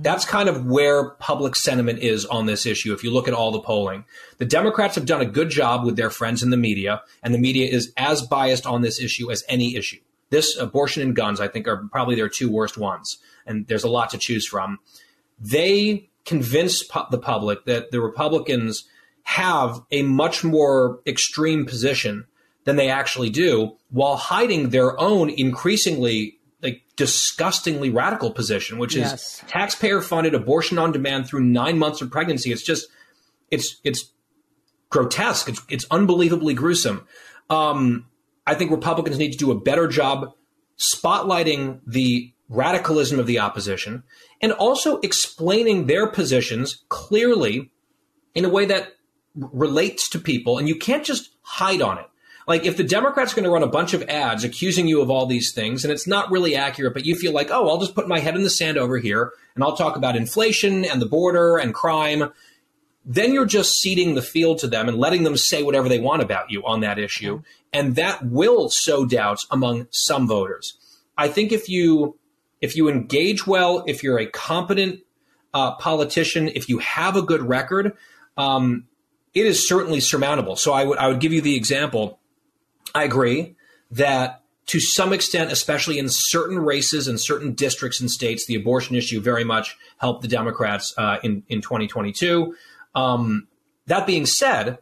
That's 0.00 0.24
kind 0.24 0.48
of 0.48 0.66
where 0.66 1.10
public 1.10 1.54
sentiment 1.54 2.00
is 2.00 2.26
on 2.26 2.46
this 2.46 2.66
issue. 2.66 2.92
If 2.92 3.04
you 3.04 3.12
look 3.12 3.28
at 3.28 3.34
all 3.34 3.52
the 3.52 3.60
polling, 3.60 4.04
the 4.38 4.44
Democrats 4.44 4.96
have 4.96 5.06
done 5.06 5.20
a 5.20 5.26
good 5.26 5.50
job 5.50 5.84
with 5.84 5.96
their 5.96 6.10
friends 6.10 6.42
in 6.42 6.50
the 6.50 6.56
media, 6.56 7.02
and 7.22 7.32
the 7.32 7.38
media 7.38 7.70
is 7.70 7.92
as 7.96 8.22
biased 8.22 8.66
on 8.66 8.82
this 8.82 9.00
issue 9.00 9.30
as 9.30 9.44
any 9.48 9.76
issue. 9.76 10.00
This 10.30 10.56
abortion 10.58 11.02
and 11.02 11.16
guns, 11.16 11.40
I 11.40 11.48
think, 11.48 11.66
are 11.68 11.88
probably 11.90 12.14
their 12.14 12.28
two 12.28 12.50
worst 12.50 12.76
ones, 12.76 13.18
and 13.46 13.66
there's 13.66 13.84
a 13.84 13.88
lot 13.88 14.10
to 14.10 14.18
choose 14.18 14.46
from. 14.46 14.78
They 15.40 16.10
convince 16.24 16.82
pu- 16.82 17.06
the 17.10 17.18
public 17.18 17.64
that 17.64 17.90
the 17.90 18.00
Republicans 18.00 18.84
have 19.22 19.80
a 19.90 20.02
much 20.02 20.44
more 20.44 21.00
extreme 21.06 21.64
position 21.66 22.26
than 22.64 22.76
they 22.76 22.90
actually 22.90 23.30
do, 23.30 23.76
while 23.90 24.16
hiding 24.16 24.70
their 24.70 24.98
own 25.00 25.30
increasingly 25.30 26.34
like 26.62 26.82
disgustingly 26.96 27.88
radical 27.88 28.32
position, 28.32 28.78
which 28.78 28.96
Yes. 28.96 29.40
is 29.42 29.44
taxpayer 29.48 30.02
funded 30.02 30.34
abortion 30.34 30.76
on 30.76 30.90
demand 30.92 31.26
through 31.26 31.44
nine 31.44 31.78
months 31.78 32.00
of 32.02 32.10
pregnancy. 32.10 32.50
It's 32.52 32.62
just 32.64 32.88
it's 33.50 33.76
it's 33.84 34.10
grotesque. 34.90 35.48
It's 35.48 35.62
it's 35.68 35.86
unbelievably 35.90 36.54
gruesome. 36.54 37.06
Um, 37.48 38.06
I 38.48 38.54
think 38.54 38.70
Republicans 38.70 39.18
need 39.18 39.32
to 39.32 39.38
do 39.38 39.50
a 39.50 39.60
better 39.60 39.86
job 39.86 40.32
spotlighting 40.78 41.80
the 41.86 42.32
radicalism 42.48 43.18
of 43.18 43.26
the 43.26 43.40
opposition 43.40 44.04
and 44.40 44.52
also 44.52 45.00
explaining 45.00 45.86
their 45.86 46.06
positions 46.06 46.82
clearly 46.88 47.70
in 48.34 48.46
a 48.46 48.48
way 48.48 48.64
that 48.64 48.94
relates 49.34 50.08
to 50.10 50.18
people. 50.18 50.56
And 50.56 50.66
you 50.66 50.76
can't 50.76 51.04
just 51.04 51.30
hide 51.42 51.82
on 51.82 51.98
it. 51.98 52.06
Like 52.46 52.64
if 52.64 52.78
the 52.78 52.84
Democrats 52.84 53.32
are 53.32 53.36
going 53.36 53.44
to 53.44 53.50
run 53.50 53.62
a 53.62 53.66
bunch 53.66 53.92
of 53.92 54.02
ads 54.04 54.44
accusing 54.44 54.88
you 54.88 55.02
of 55.02 55.10
all 55.10 55.26
these 55.26 55.52
things 55.52 55.84
and 55.84 55.92
it's 55.92 56.06
not 56.06 56.30
really 56.30 56.56
accurate, 56.56 56.94
but 56.94 57.04
you 57.04 57.16
feel 57.16 57.32
like, 57.32 57.50
oh, 57.50 57.68
I'll 57.68 57.78
just 57.78 57.94
put 57.94 58.08
my 58.08 58.20
head 58.20 58.34
in 58.34 58.44
the 58.44 58.48
sand 58.48 58.78
over 58.78 58.96
here 58.96 59.32
and 59.54 59.62
I'll 59.62 59.76
talk 59.76 59.96
about 59.96 60.16
inflation 60.16 60.86
and 60.86 61.02
the 61.02 61.06
border 61.06 61.58
and 61.58 61.74
crime 61.74 62.32
then 63.08 63.32
you're 63.32 63.46
just 63.46 63.72
ceding 63.72 64.14
the 64.14 64.22
field 64.22 64.58
to 64.58 64.68
them 64.68 64.86
and 64.86 64.98
letting 64.98 65.22
them 65.22 65.36
say 65.36 65.62
whatever 65.62 65.88
they 65.88 65.98
want 65.98 66.20
about 66.20 66.50
you 66.50 66.62
on 66.66 66.80
that 66.80 66.98
issue. 66.98 67.42
And 67.72 67.96
that 67.96 68.24
will 68.26 68.68
sow 68.70 69.06
doubts 69.06 69.46
among 69.50 69.88
some 69.90 70.28
voters. 70.28 70.74
I 71.16 71.28
think 71.28 71.50
if 71.50 71.68
you 71.70 72.18
if 72.60 72.76
you 72.76 72.88
engage 72.88 73.46
well, 73.46 73.82
if 73.86 74.02
you're 74.02 74.18
a 74.18 74.26
competent 74.26 75.00
uh, 75.54 75.74
politician, 75.76 76.48
if 76.48 76.68
you 76.68 76.78
have 76.78 77.16
a 77.16 77.22
good 77.22 77.40
record, 77.40 77.96
um, 78.36 78.86
it 79.32 79.46
is 79.46 79.66
certainly 79.66 80.00
surmountable. 80.00 80.56
So 80.56 80.72
I 80.72 80.84
would 80.84 80.98
I 80.98 81.08
would 81.08 81.20
give 81.20 81.32
you 81.32 81.40
the 81.40 81.56
example. 81.56 82.20
I 82.94 83.04
agree 83.04 83.56
that 83.90 84.42
to 84.66 84.80
some 84.80 85.14
extent, 85.14 85.50
especially 85.50 85.98
in 85.98 86.08
certain 86.10 86.58
races 86.58 87.08
and 87.08 87.18
certain 87.18 87.54
districts 87.54 88.00
and 88.00 88.10
states, 88.10 88.44
the 88.44 88.54
abortion 88.54 88.96
issue 88.96 89.18
very 89.18 89.44
much 89.44 89.78
helped 89.96 90.20
the 90.20 90.28
Democrats 90.28 90.92
uh, 90.98 91.16
in 91.22 91.42
in 91.48 91.62
2022. 91.62 92.54
Um, 92.98 93.46
that 93.86 94.06
being 94.06 94.26
said, 94.26 94.78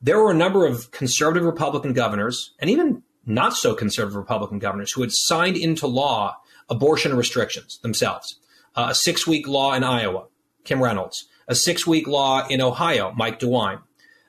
there 0.00 0.18
were 0.18 0.30
a 0.30 0.34
number 0.34 0.66
of 0.66 0.90
conservative 0.90 1.44
Republican 1.44 1.92
governors 1.92 2.54
and 2.58 2.70
even 2.70 3.02
not 3.26 3.54
so 3.54 3.74
conservative 3.74 4.16
Republican 4.16 4.58
governors 4.58 4.92
who 4.92 5.02
had 5.02 5.12
signed 5.12 5.56
into 5.56 5.86
law 5.86 6.38
abortion 6.68 7.14
restrictions 7.14 7.78
themselves. 7.82 8.38
Uh, 8.74 8.88
a 8.90 8.94
six 8.94 9.26
week 9.26 9.46
law 9.46 9.74
in 9.74 9.84
Iowa, 9.84 10.26
Kim 10.64 10.82
Reynolds. 10.82 11.28
A 11.46 11.54
six 11.54 11.86
week 11.86 12.06
law 12.06 12.46
in 12.48 12.60
Ohio, 12.60 13.12
Mike 13.14 13.38
DeWine. 13.38 13.82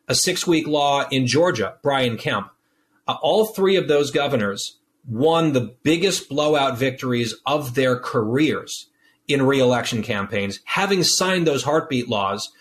A 0.07 0.15
six 0.15 0.45
week 0.45 0.67
law 0.67 1.07
in 1.09 1.25
Georgia, 1.25 1.77
Brian 1.81 2.17
Kemp. 2.17 2.49
Uh, 3.07 3.15
all 3.21 3.45
three 3.45 3.77
of 3.77 3.87
those 3.87 4.11
governors 4.11 4.79
won 5.07 5.53
the 5.53 5.75
biggest 5.83 6.29
blowout 6.29 6.77
victories 6.77 7.35
of 7.45 7.75
their 7.75 7.97
careers 7.97 8.89
in 9.27 9.41
reelection 9.41 10.03
campaigns, 10.03 10.59
having 10.65 11.03
signed 11.03 11.47
those 11.47 11.63
heartbeat 11.63 12.09
laws 12.09 12.51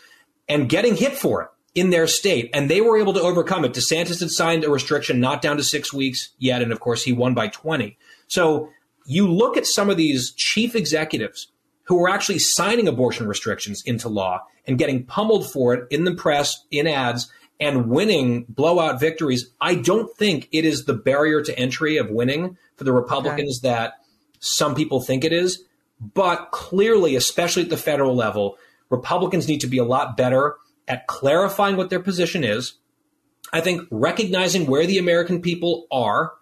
and 0.48 0.68
getting 0.68 0.96
hit 0.96 1.14
for 1.14 1.42
it 1.42 1.48
in 1.74 1.90
their 1.90 2.06
state. 2.06 2.50
And 2.52 2.70
they 2.70 2.80
were 2.80 2.98
able 2.98 3.14
to 3.14 3.20
overcome 3.20 3.64
it. 3.64 3.72
DeSantis 3.72 4.20
had 4.20 4.30
signed 4.30 4.64
a 4.64 4.70
restriction 4.70 5.20
not 5.20 5.42
down 5.42 5.56
to 5.56 5.64
six 5.64 5.92
weeks 5.92 6.30
yet. 6.38 6.62
And 6.62 6.72
of 6.72 6.80
course, 6.80 7.02
he 7.02 7.12
won 7.12 7.34
by 7.34 7.48
20. 7.48 7.96
So 8.28 8.68
you 9.06 9.30
look 9.30 9.56
at 9.56 9.66
some 9.66 9.90
of 9.90 9.96
these 9.96 10.32
chief 10.32 10.74
executives 10.74 11.48
who 11.84 11.96
were 11.96 12.08
actually 12.08 12.38
signing 12.38 12.88
abortion 12.88 13.26
restrictions 13.26 13.82
into 13.84 14.08
law 14.08 14.40
and 14.66 14.78
getting 14.78 15.04
pummeled 15.04 15.50
for 15.50 15.74
it 15.74 15.86
in 15.90 16.04
the 16.04 16.14
press, 16.14 16.64
in 16.70 16.86
ads, 16.86 17.30
and 17.58 17.88
winning 17.88 18.44
blowout 18.48 19.00
victories. 19.00 19.50
I 19.60 19.76
don't 19.76 20.14
think 20.16 20.48
it 20.52 20.64
is 20.64 20.84
the 20.84 20.94
barrier 20.94 21.42
to 21.42 21.58
entry 21.58 21.96
of 21.96 22.10
winning 22.10 22.56
for 22.76 22.84
the 22.84 22.92
Republicans 22.92 23.60
that 23.60 23.94
some 24.40 24.74
people 24.74 25.00
think 25.00 25.24
it 25.24 25.32
is. 25.32 25.64
But 26.00 26.50
clearly, 26.50 27.14
especially 27.14 27.62
at 27.62 27.70
the 27.70 27.76
federal 27.76 28.16
level, 28.16 28.58
Republicans 28.92 29.48
need 29.48 29.62
to 29.62 29.66
be 29.66 29.78
a 29.78 29.84
lot 29.84 30.16
better 30.16 30.56
at 30.86 31.06
clarifying 31.06 31.76
what 31.76 31.90
their 31.90 32.00
position 32.00 32.44
is. 32.44 32.74
I 33.52 33.60
think 33.60 33.88
recognizing 33.90 34.66
where 34.66 34.86
the 34.86 34.98
American 34.98 35.42
people 35.42 35.86
are, 35.90 36.32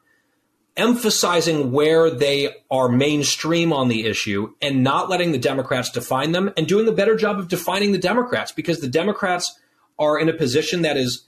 emphasizing 0.77 1.73
where 1.73 2.11
they 2.11 2.55
are 2.71 2.89
mainstream 2.89 3.73
on 3.73 3.89
the 3.89 4.07
issue, 4.07 4.55
and 4.61 4.83
not 4.83 5.09
letting 5.09 5.33
the 5.33 5.39
Democrats 5.39 5.91
define 5.91 6.33
them, 6.33 6.53
and 6.57 6.67
doing 6.67 6.89
a 6.89 6.93
better 6.93 7.17
job 7.17 7.39
of 7.39 7.49
defining 7.49 7.93
the 7.93 7.99
Democrats 7.99 8.53
because 8.53 8.81
the 8.81 8.89
Democrats 8.89 9.59
are 9.99 10.19
in 10.19 10.29
a 10.29 10.33
position 10.33 10.83
that 10.83 10.97
is, 10.97 11.27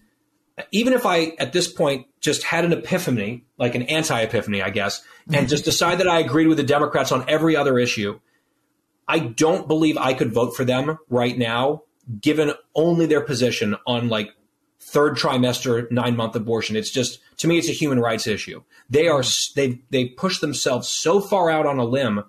even 0.71 0.93
if 0.93 1.07
I 1.07 1.35
at 1.39 1.53
this 1.53 1.71
point 1.71 2.07
just 2.21 2.43
had 2.43 2.65
an 2.65 2.73
epiphany, 2.73 3.45
like 3.59 3.75
an 3.75 3.83
anti 3.83 4.21
epiphany, 4.21 4.63
I 4.63 4.71
guess, 4.71 5.03
and 5.33 5.49
just 5.49 5.65
decide 5.65 5.99
that 5.99 6.09
I 6.09 6.21
agreed 6.21 6.49
with 6.49 6.59
the 6.59 6.65
Democrats 6.65 7.13
on 7.13 7.25
every 7.29 7.57
other 7.57 7.79
issue, 7.79 8.19
I 9.09 9.19
don't 9.19 9.69
believe 9.69 9.97
I 9.97 10.15
could 10.15 10.33
vote 10.33 10.57
for 10.57 10.65
them 10.65 10.99
right 11.09 11.37
now, 11.37 11.83
given 12.21 12.53
only 12.75 13.07
their 13.07 13.21
position 13.21 13.77
on 13.87 14.09
like 14.09 14.33
third 14.81 15.17
trimester 15.17 15.91
nine 15.91 16.17
month 16.17 16.35
abortion. 16.37 16.77
It's 16.77 16.91
just 16.91 17.21
to 17.39 17.49
me, 17.49 17.59
it's 17.59 17.69
a 17.69 17.73
human 17.73 18.01
rights 18.01 18.27
issue. 18.27 18.63
They 18.91 19.09
are 19.09 19.23
they 19.55 19.81
they 19.91 20.07
push 20.07 20.39
themselves 20.41 20.89
so 20.89 21.21
far 21.21 21.51
out 21.51 21.67
on 21.67 21.79
a 21.79 21.85
limb, 21.85 22.25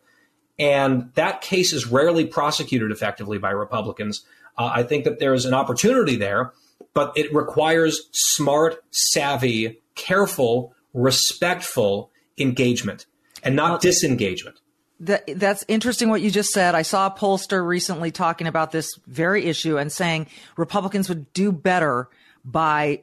and 0.58 1.12
that 1.16 1.42
case 1.42 1.74
is 1.74 1.88
rarely 1.88 2.26
prosecuted 2.26 2.92
effectively 2.92 3.38
by 3.38 3.52
Republicans. 3.52 4.26
Uh, 4.58 4.72
I 4.74 4.84
think 4.84 5.04
that 5.06 5.20
there 5.20 5.34
is 5.34 5.46
an 5.46 5.54
opportunity 5.54 6.16
there, 6.16 6.54
but 6.94 7.12
it 7.18 7.34
requires 7.34 8.08
smart, 8.12 8.84
savvy, 8.92 9.82
careful, 9.96 10.74
respectful 10.94 12.12
engagement, 12.38 13.06
and 13.44 13.56
not 13.56 13.82
disengagement. 13.82 14.60
That, 15.06 15.24
that's 15.36 15.66
interesting 15.68 16.10
what 16.10 16.22
you 16.22 16.32
just 16.32 16.52
said. 16.52 16.76
I 16.76 16.82
saw 16.82 17.08
a 17.08 17.12
pollster 17.12 17.66
recently 17.66 18.12
talking 18.12 18.48
about 18.48 18.72
this 18.72 18.89
very 19.08 19.46
issue 19.46 19.78
and 19.78 19.92
saying 19.92 20.28
Republicans 20.58 21.10
would 21.10 21.32
do 21.34 21.52
better 21.52 22.10
by 22.46 23.02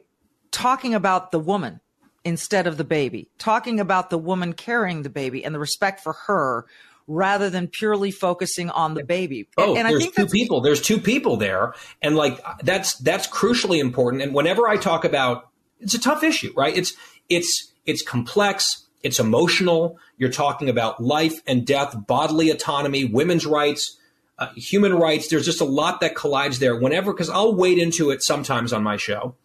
talking 0.51 0.93
about 0.93 1.31
the 1.31 1.39
woman 1.39 1.79
instead 2.23 2.67
of 2.67 2.77
the 2.77 2.83
baby, 2.83 3.29
talking 3.37 3.79
about 3.79 4.09
the 4.09 4.17
woman 4.17 4.53
carrying 4.53 5.01
the 5.01 5.09
baby 5.09 5.43
and 5.43 5.55
the 5.55 5.59
respect 5.59 6.01
for 6.01 6.13
her 6.27 6.65
rather 7.07 7.49
than 7.49 7.67
purely 7.67 8.11
focusing 8.11 8.69
on 8.69 8.93
the 8.93 9.03
baby. 9.03 9.47
Oh, 9.57 9.75
and 9.75 9.87
there's 9.87 10.03
I 10.03 10.05
think 10.05 10.15
two 10.15 10.27
people. 10.27 10.61
There's 10.61 10.81
two 10.81 10.99
people 10.99 11.37
there, 11.37 11.73
and 12.01 12.15
like 12.15 12.39
that's 12.63 12.95
that's 12.95 13.27
crucially 13.27 13.79
important. 13.79 14.23
And 14.23 14.33
whenever 14.33 14.67
I 14.67 14.77
talk 14.77 15.03
about, 15.03 15.49
it's 15.79 15.93
a 15.93 15.99
tough 15.99 16.23
issue, 16.23 16.53
right? 16.55 16.75
It's 16.75 16.93
it's 17.29 17.71
it's 17.85 18.01
complex. 18.01 18.87
It's 19.03 19.19
emotional. 19.19 19.97
You're 20.17 20.31
talking 20.31 20.69
about 20.69 21.01
life 21.01 21.41
and 21.47 21.65
death, 21.65 21.95
bodily 22.07 22.49
autonomy, 22.49 23.05
women's 23.05 23.45
rights, 23.45 23.97
uh, 24.37 24.47
human 24.55 24.93
rights. 24.93 25.27
There's 25.27 25.45
just 25.45 25.61
a 25.61 25.65
lot 25.65 26.01
that 26.01 26.15
collides 26.15 26.59
there. 26.59 26.75
Whenever, 26.75 27.13
because 27.13 27.29
I'll 27.29 27.55
wade 27.55 27.77
into 27.77 28.11
it 28.11 28.23
sometimes 28.23 28.73
on 28.73 28.83
my 28.83 28.97
show, 28.97 29.35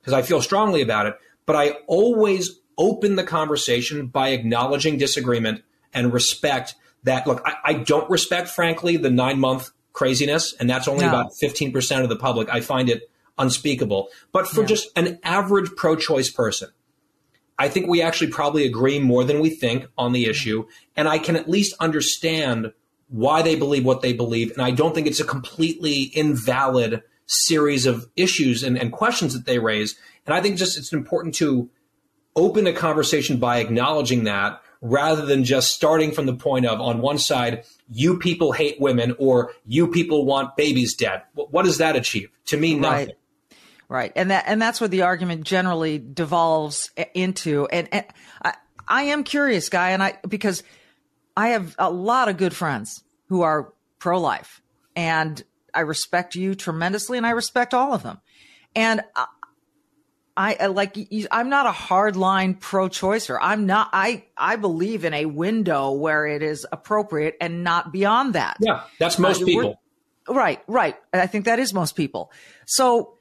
because 0.00 0.12
I 0.12 0.22
feel 0.22 0.42
strongly 0.42 0.82
about 0.82 1.06
it, 1.06 1.18
but 1.46 1.56
I 1.56 1.76
always 1.86 2.58
open 2.78 3.16
the 3.16 3.24
conversation 3.24 4.06
by 4.06 4.30
acknowledging 4.30 4.98
disagreement 4.98 5.62
and 5.92 6.12
respect 6.12 6.74
that. 7.04 7.26
Look, 7.26 7.42
I, 7.44 7.54
I 7.64 7.72
don't 7.74 8.08
respect, 8.10 8.48
frankly, 8.48 8.96
the 8.96 9.10
nine 9.10 9.40
month 9.40 9.70
craziness, 9.92 10.54
and 10.60 10.68
that's 10.68 10.88
only 10.88 11.06
no. 11.06 11.08
about 11.08 11.32
15% 11.32 12.02
of 12.02 12.08
the 12.08 12.16
public. 12.16 12.48
I 12.50 12.60
find 12.60 12.90
it 12.90 13.10
unspeakable. 13.38 14.08
But 14.32 14.46
for 14.46 14.60
yeah. 14.60 14.66
just 14.66 14.88
an 14.96 15.18
average 15.22 15.70
pro 15.76 15.96
choice 15.96 16.30
person, 16.30 16.70
I 17.58 17.68
think 17.68 17.88
we 17.88 18.02
actually 18.02 18.30
probably 18.30 18.66
agree 18.66 18.98
more 18.98 19.24
than 19.24 19.40
we 19.40 19.50
think 19.50 19.86
on 19.96 20.12
the 20.12 20.26
issue. 20.26 20.66
And 20.96 21.08
I 21.08 21.18
can 21.18 21.36
at 21.36 21.48
least 21.48 21.74
understand 21.80 22.72
why 23.08 23.42
they 23.42 23.54
believe 23.54 23.84
what 23.84 24.02
they 24.02 24.12
believe. 24.12 24.50
And 24.52 24.60
I 24.60 24.72
don't 24.72 24.94
think 24.94 25.06
it's 25.06 25.20
a 25.20 25.24
completely 25.24 26.02
invalid 26.14 27.02
series 27.26 27.86
of 27.86 28.08
issues 28.16 28.62
and, 28.62 28.78
and 28.78 28.92
questions 28.92 29.32
that 29.32 29.46
they 29.46 29.58
raise. 29.58 29.96
And 30.26 30.34
I 30.34 30.40
think 30.40 30.56
just 30.56 30.76
it's 30.76 30.92
important 30.92 31.34
to 31.36 31.70
open 32.34 32.66
a 32.66 32.72
conversation 32.72 33.38
by 33.38 33.58
acknowledging 33.58 34.24
that 34.24 34.60
rather 34.82 35.24
than 35.24 35.44
just 35.44 35.70
starting 35.70 36.12
from 36.12 36.26
the 36.26 36.34
point 36.34 36.66
of 36.66 36.80
on 36.80 37.00
one 37.00 37.18
side, 37.18 37.64
you 37.90 38.18
people 38.18 38.52
hate 38.52 38.80
women 38.80 39.14
or 39.18 39.52
you 39.64 39.88
people 39.88 40.26
want 40.26 40.56
babies 40.56 40.94
dead. 40.94 41.22
What 41.34 41.64
does 41.64 41.78
that 41.78 41.96
achieve? 41.96 42.30
To 42.46 42.56
me, 42.56 42.74
nothing. 42.74 43.06
Right. 43.06 43.16
Right. 43.88 44.12
And 44.16 44.30
that, 44.30 44.44
and 44.46 44.60
that's 44.60 44.80
where 44.80 44.88
the 44.88 45.02
argument 45.02 45.44
generally 45.44 45.98
devolves 45.98 46.90
into. 47.14 47.66
And, 47.66 47.88
and 47.92 48.04
I, 48.44 48.54
I 48.88 49.02
am 49.04 49.22
curious, 49.22 49.68
guy, 49.68 49.90
and 49.90 50.02
I, 50.02 50.18
because 50.28 50.62
I 51.36 51.48
have 51.48 51.74
a 51.78 51.90
lot 51.90 52.28
of 52.28 52.36
good 52.36 52.54
friends 52.54 53.04
who 53.28 53.42
are 53.42 53.72
pro 53.98 54.20
life 54.20 54.60
and 54.96 55.42
I 55.72 55.80
respect 55.80 56.34
you 56.34 56.54
tremendously 56.54 57.16
and 57.16 57.26
I 57.26 57.30
respect 57.30 57.74
all 57.74 57.92
of 57.92 58.02
them. 58.02 58.20
And 58.74 59.02
I, 60.36 60.56
I 60.60 60.66
like 60.66 60.96
I'm 61.30 61.48
not 61.48 61.66
a 61.66 61.70
hardline 61.70 62.60
pro-choicer. 62.60 63.38
I'm 63.40 63.64
not. 63.64 63.88
I 63.92 64.24
I 64.36 64.56
believe 64.56 65.04
in 65.04 65.14
a 65.14 65.24
window 65.24 65.92
where 65.92 66.26
it 66.26 66.42
is 66.42 66.66
appropriate 66.70 67.36
and 67.40 67.64
not 67.64 67.90
beyond 67.90 68.34
that. 68.34 68.58
Yeah, 68.60 68.82
that's 68.98 69.18
most 69.18 69.42
uh, 69.42 69.46
people. 69.46 69.80
Right, 70.28 70.60
right. 70.66 70.96
I 71.12 71.26
think 71.26 71.46
that 71.46 71.58
is 71.58 71.72
most 71.72 71.96
people. 71.96 72.30
So, 72.66 73.15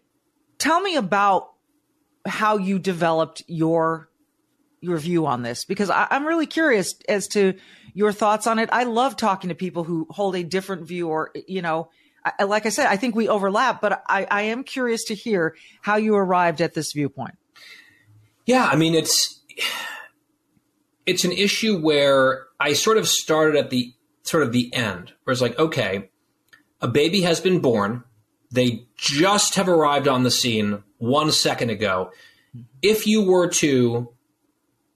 tell 0.57 0.79
me 0.79 0.95
about 0.95 1.51
how 2.25 2.57
you 2.57 2.79
developed 2.79 3.43
your 3.47 4.09
your 4.81 4.97
view 4.97 5.25
on 5.25 5.41
this 5.41 5.65
because 5.65 5.89
I, 5.89 6.07
I'm 6.11 6.25
really 6.25 6.45
curious 6.45 6.95
as 7.09 7.27
to 7.29 7.55
your 7.93 8.11
thoughts 8.11 8.45
on 8.45 8.59
it. 8.59 8.69
I 8.71 8.83
love 8.83 9.17
talking 9.17 9.49
to 9.49 9.55
people 9.55 9.83
who 9.83 10.05
hold 10.09 10.35
a 10.35 10.43
different 10.43 10.87
view 10.87 11.09
or 11.09 11.31
you 11.47 11.61
know 11.61 11.89
I, 12.25 12.43
like 12.43 12.65
I 12.65 12.69
said, 12.69 12.87
I 12.87 12.97
think 12.97 13.15
we 13.15 13.29
overlap, 13.29 13.81
but 13.81 14.01
I, 14.07 14.25
I 14.29 14.41
am 14.43 14.63
curious 14.63 15.05
to 15.05 15.15
hear 15.15 15.55
how 15.81 15.97
you 15.97 16.15
arrived 16.15 16.59
at 16.59 16.73
this 16.73 16.91
viewpoint. 16.91 17.35
Yeah, 18.45 18.65
I 18.65 18.75
mean 18.75 18.95
it's 18.95 19.41
it's 21.05 21.23
an 21.23 21.31
issue 21.31 21.79
where 21.79 22.45
I 22.59 22.73
sort 22.73 22.97
of 22.97 23.07
started 23.07 23.55
at 23.55 23.69
the 23.69 23.93
sort 24.23 24.43
of 24.43 24.51
the 24.51 24.73
end, 24.73 25.13
where 25.23 25.31
it's 25.31 25.41
like, 25.41 25.57
okay, 25.59 26.09
a 26.81 26.87
baby 26.87 27.21
has 27.21 27.39
been 27.39 27.59
born. 27.59 28.03
They 28.55 28.87
just 28.95 29.55
have 29.55 29.67
arrived 29.67 30.07
on 30.07 30.23
the 30.23 30.31
scene 30.31 30.81
one 30.97 31.31
second 31.31 31.69
ago. 31.69 32.11
If 32.81 33.05
you 33.05 33.21
were 33.21 33.49
to 33.49 34.13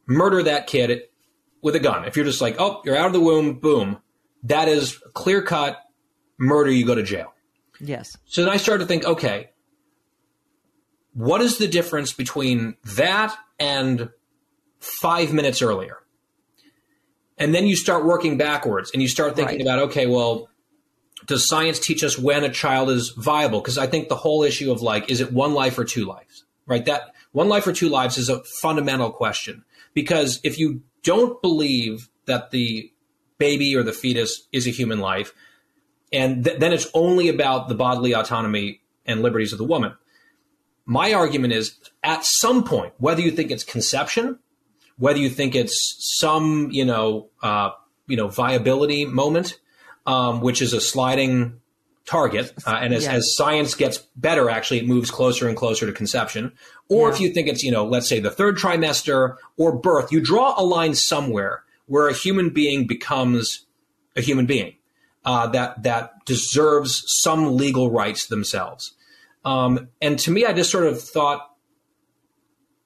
murder 0.07 0.43
that 0.43 0.67
kid 0.67 1.03
with 1.61 1.75
a 1.75 1.79
gun, 1.79 2.05
if 2.05 2.15
you're 2.15 2.25
just 2.25 2.41
like, 2.41 2.55
oh, 2.57 2.81
you're 2.85 2.95
out 2.95 3.07
of 3.07 3.13
the 3.13 3.19
womb, 3.19 3.59
boom, 3.59 3.97
that 4.43 4.69
is 4.69 4.97
clear 5.13 5.41
cut 5.41 5.77
murder, 6.37 6.71
you 6.71 6.85
go 6.85 6.95
to 6.95 7.03
jail. 7.03 7.33
Yes. 7.81 8.15
So 8.25 8.43
then 8.43 8.51
I 8.51 8.57
started 8.57 8.85
to 8.85 8.87
think, 8.87 9.05
okay, 9.05 9.49
what 11.13 11.41
is 11.41 11.57
the 11.57 11.67
difference 11.67 12.13
between 12.13 12.77
that 12.95 13.35
and 13.59 14.09
five 14.79 15.33
minutes 15.33 15.61
earlier? 15.61 15.97
And 17.37 17.53
then 17.53 17.67
you 17.67 17.75
start 17.75 18.05
working 18.05 18.37
backwards 18.37 18.91
and 18.91 19.01
you 19.01 19.07
start 19.07 19.35
thinking 19.35 19.57
right. 19.57 19.61
about, 19.61 19.79
okay, 19.89 20.07
well, 20.07 20.48
does 21.25 21.47
science 21.47 21.79
teach 21.79 22.03
us 22.03 22.17
when 22.17 22.43
a 22.43 22.49
child 22.49 22.89
is 22.89 23.09
viable? 23.09 23.61
Because 23.61 23.77
I 23.77 23.87
think 23.87 24.09
the 24.09 24.15
whole 24.15 24.43
issue 24.43 24.71
of 24.71 24.81
like, 24.81 25.09
is 25.09 25.21
it 25.21 25.33
one 25.33 25.53
life 25.53 25.77
or 25.77 25.85
two 25.85 26.05
lives? 26.05 26.45
Right? 26.65 26.85
That 26.85 27.13
one 27.31 27.49
life 27.49 27.67
or 27.67 27.73
two 27.73 27.89
lives 27.89 28.17
is 28.17 28.29
a 28.29 28.43
fundamental 28.43 29.11
question. 29.11 29.63
Because 29.93 30.39
if 30.43 30.59
you 30.59 30.81
don't 31.03 31.41
believe 31.41 32.09
that 32.25 32.51
the 32.51 32.91
baby 33.37 33.75
or 33.75 33.83
the 33.83 33.93
fetus 33.93 34.47
is 34.51 34.67
a 34.67 34.71
human 34.71 34.99
life, 34.99 35.33
and 36.11 36.43
th- 36.43 36.59
then 36.59 36.73
it's 36.73 36.87
only 36.93 37.29
about 37.29 37.67
the 37.67 37.75
bodily 37.75 38.13
autonomy 38.13 38.81
and 39.05 39.21
liberties 39.21 39.51
of 39.51 39.57
the 39.57 39.63
woman. 39.63 39.93
My 40.85 41.13
argument 41.13 41.53
is 41.53 41.77
at 42.03 42.25
some 42.25 42.63
point, 42.63 42.93
whether 42.97 43.21
you 43.21 43.31
think 43.31 43.51
it's 43.51 43.63
conception, 43.63 44.39
whether 44.97 45.19
you 45.19 45.29
think 45.29 45.55
it's 45.55 45.95
some, 46.19 46.69
you 46.71 46.85
know, 46.85 47.29
uh, 47.41 47.71
you 48.07 48.17
know, 48.17 48.27
viability 48.27 49.05
moment, 49.05 49.59
um, 50.05 50.41
which 50.41 50.61
is 50.61 50.73
a 50.73 50.81
sliding 50.81 51.59
target, 52.05 52.51
uh, 52.65 52.79
and 52.81 52.93
as, 52.93 53.07
as, 53.07 53.35
science 53.35 53.75
gets 53.75 53.99
better, 54.15 54.49
actually, 54.49 54.79
it 54.79 54.87
moves 54.87 55.11
closer 55.11 55.47
and 55.47 55.55
closer 55.55 55.85
to 55.85 55.91
conception. 55.91 56.51
Or 56.87 57.07
yeah. 57.07 57.13
if 57.13 57.21
you 57.21 57.33
think 57.33 57.47
it's, 57.47 57.63
you 57.63 57.71
know, 57.71 57.85
let's 57.85 58.09
say 58.09 58.19
the 58.19 58.31
third 58.31 58.57
trimester 58.57 59.35
or 59.57 59.77
birth, 59.77 60.11
you 60.11 60.19
draw 60.19 60.55
a 60.57 60.63
line 60.63 60.95
somewhere 60.95 61.63
where 61.85 62.07
a 62.07 62.13
human 62.13 62.49
being 62.49 62.87
becomes 62.87 63.65
a 64.15 64.21
human 64.21 64.45
being 64.45 64.75
uh, 65.25 65.47
that 65.47 65.83
that 65.83 66.25
deserves 66.25 67.03
some 67.05 67.57
legal 67.57 67.91
rights 67.91 68.27
themselves. 68.27 68.93
Um, 69.45 69.89
and 70.01 70.17
to 70.19 70.31
me, 70.31 70.45
I 70.45 70.53
just 70.53 70.71
sort 70.71 70.85
of 70.85 71.01
thought 71.01 71.49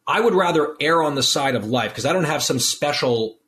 I 0.06 0.20
would 0.20 0.34
rather 0.34 0.76
err 0.80 1.02
on 1.02 1.16
the 1.16 1.24
side 1.24 1.56
of 1.56 1.66
life 1.66 1.92
because 1.92 2.06
I 2.06 2.14
don't 2.14 2.26
have 2.26 2.44
some 2.44 2.60
special 2.60 3.40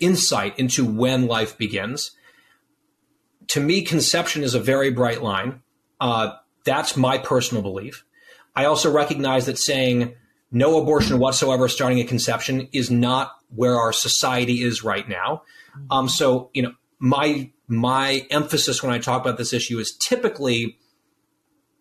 insight 0.00 0.58
into 0.58 0.84
when 0.84 1.26
life 1.26 1.58
begins. 1.58 2.12
To 3.48 3.60
me, 3.60 3.82
conception 3.82 4.42
is 4.42 4.54
a 4.54 4.60
very 4.60 4.90
bright 4.90 5.22
line. 5.22 5.62
Uh, 6.00 6.34
that's 6.64 6.96
my 6.96 7.18
personal 7.18 7.62
belief. 7.62 8.04
I 8.54 8.66
also 8.66 8.90
recognize 8.90 9.46
that 9.46 9.58
saying 9.58 10.14
no 10.50 10.80
abortion 10.80 11.18
whatsoever 11.18 11.68
starting 11.68 12.00
at 12.00 12.08
conception 12.08 12.68
is 12.72 12.90
not 12.90 13.32
where 13.54 13.76
our 13.76 13.92
society 13.92 14.62
is 14.62 14.84
right 14.84 15.08
now. 15.08 15.42
Um, 15.90 16.08
so, 16.08 16.50
you 16.52 16.62
know, 16.62 16.72
my 16.98 17.50
my 17.66 18.26
emphasis 18.30 18.82
when 18.82 18.92
I 18.92 18.98
talk 18.98 19.22
about 19.22 19.38
this 19.38 19.52
issue 19.52 19.78
is 19.78 19.96
typically 19.96 20.78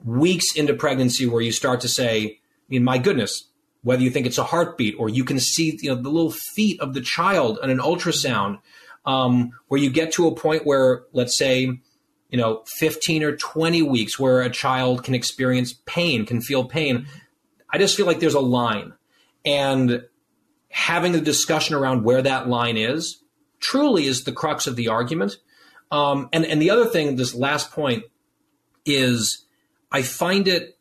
weeks 0.04 0.56
into 0.56 0.74
pregnancy 0.74 1.26
where 1.26 1.42
you 1.42 1.52
start 1.52 1.82
to 1.82 1.90
say, 1.90 2.26
I 2.26 2.68
mean, 2.70 2.84
my 2.84 2.98
goodness, 2.98 3.50
whether 3.84 4.02
you 4.02 4.10
think 4.10 4.26
it's 4.26 4.38
a 4.38 4.44
heartbeat 4.44 4.96
or 4.98 5.10
you 5.10 5.24
can 5.24 5.40
see 5.40 5.78
you 5.82 5.90
know 5.90 6.02
the 6.02 6.10
little 6.10 6.32
feet 6.32 6.80
of 6.80 6.94
the 6.94 7.02
child 7.02 7.60
on 7.62 7.70
an 7.70 7.80
ultrasound, 7.80 8.60
um, 9.06 9.52
where 9.68 9.80
you 9.80 9.90
get 9.90 10.14
to 10.14 10.28
a 10.28 10.36
point 10.36 10.66
where, 10.66 11.04
let's 11.14 11.38
say, 11.38 11.64
you 12.30 12.38
know, 12.38 12.64
15 12.78 13.24
or 13.24 13.36
20 13.36 13.82
weeks 13.82 14.18
where 14.18 14.42
a 14.42 14.50
child 14.50 15.04
can 15.04 15.14
experience 15.14 15.74
pain, 15.86 16.26
can 16.26 16.42
feel 16.42 16.64
pain. 16.64 17.08
I 17.70 17.78
just 17.78 17.98
feel 17.98 18.06
like 18.06 18.20
there's 18.20 18.34
a 18.34 18.40
line. 18.40 18.94
And 19.44 20.04
having 20.70 21.16
a 21.16 21.22
discussion 21.22 21.76
around 21.76 22.04
where 22.04 22.22
that 22.22 22.48
line 22.48 22.78
is 22.78 23.22
truly 23.62 24.08
is 24.08 24.24
the 24.24 24.32
crux 24.32 24.68
of 24.68 24.76
the 24.76 24.90
argument. 24.90 25.38
Um, 25.92 26.30
and 26.34 26.46
and 26.46 26.62
the 26.62 26.70
other 26.70 26.86
thing, 26.86 27.16
this 27.16 27.34
last 27.34 27.72
point 27.72 28.04
is, 28.86 29.46
I 29.92 30.02
find 30.02 30.48
it 30.48 30.78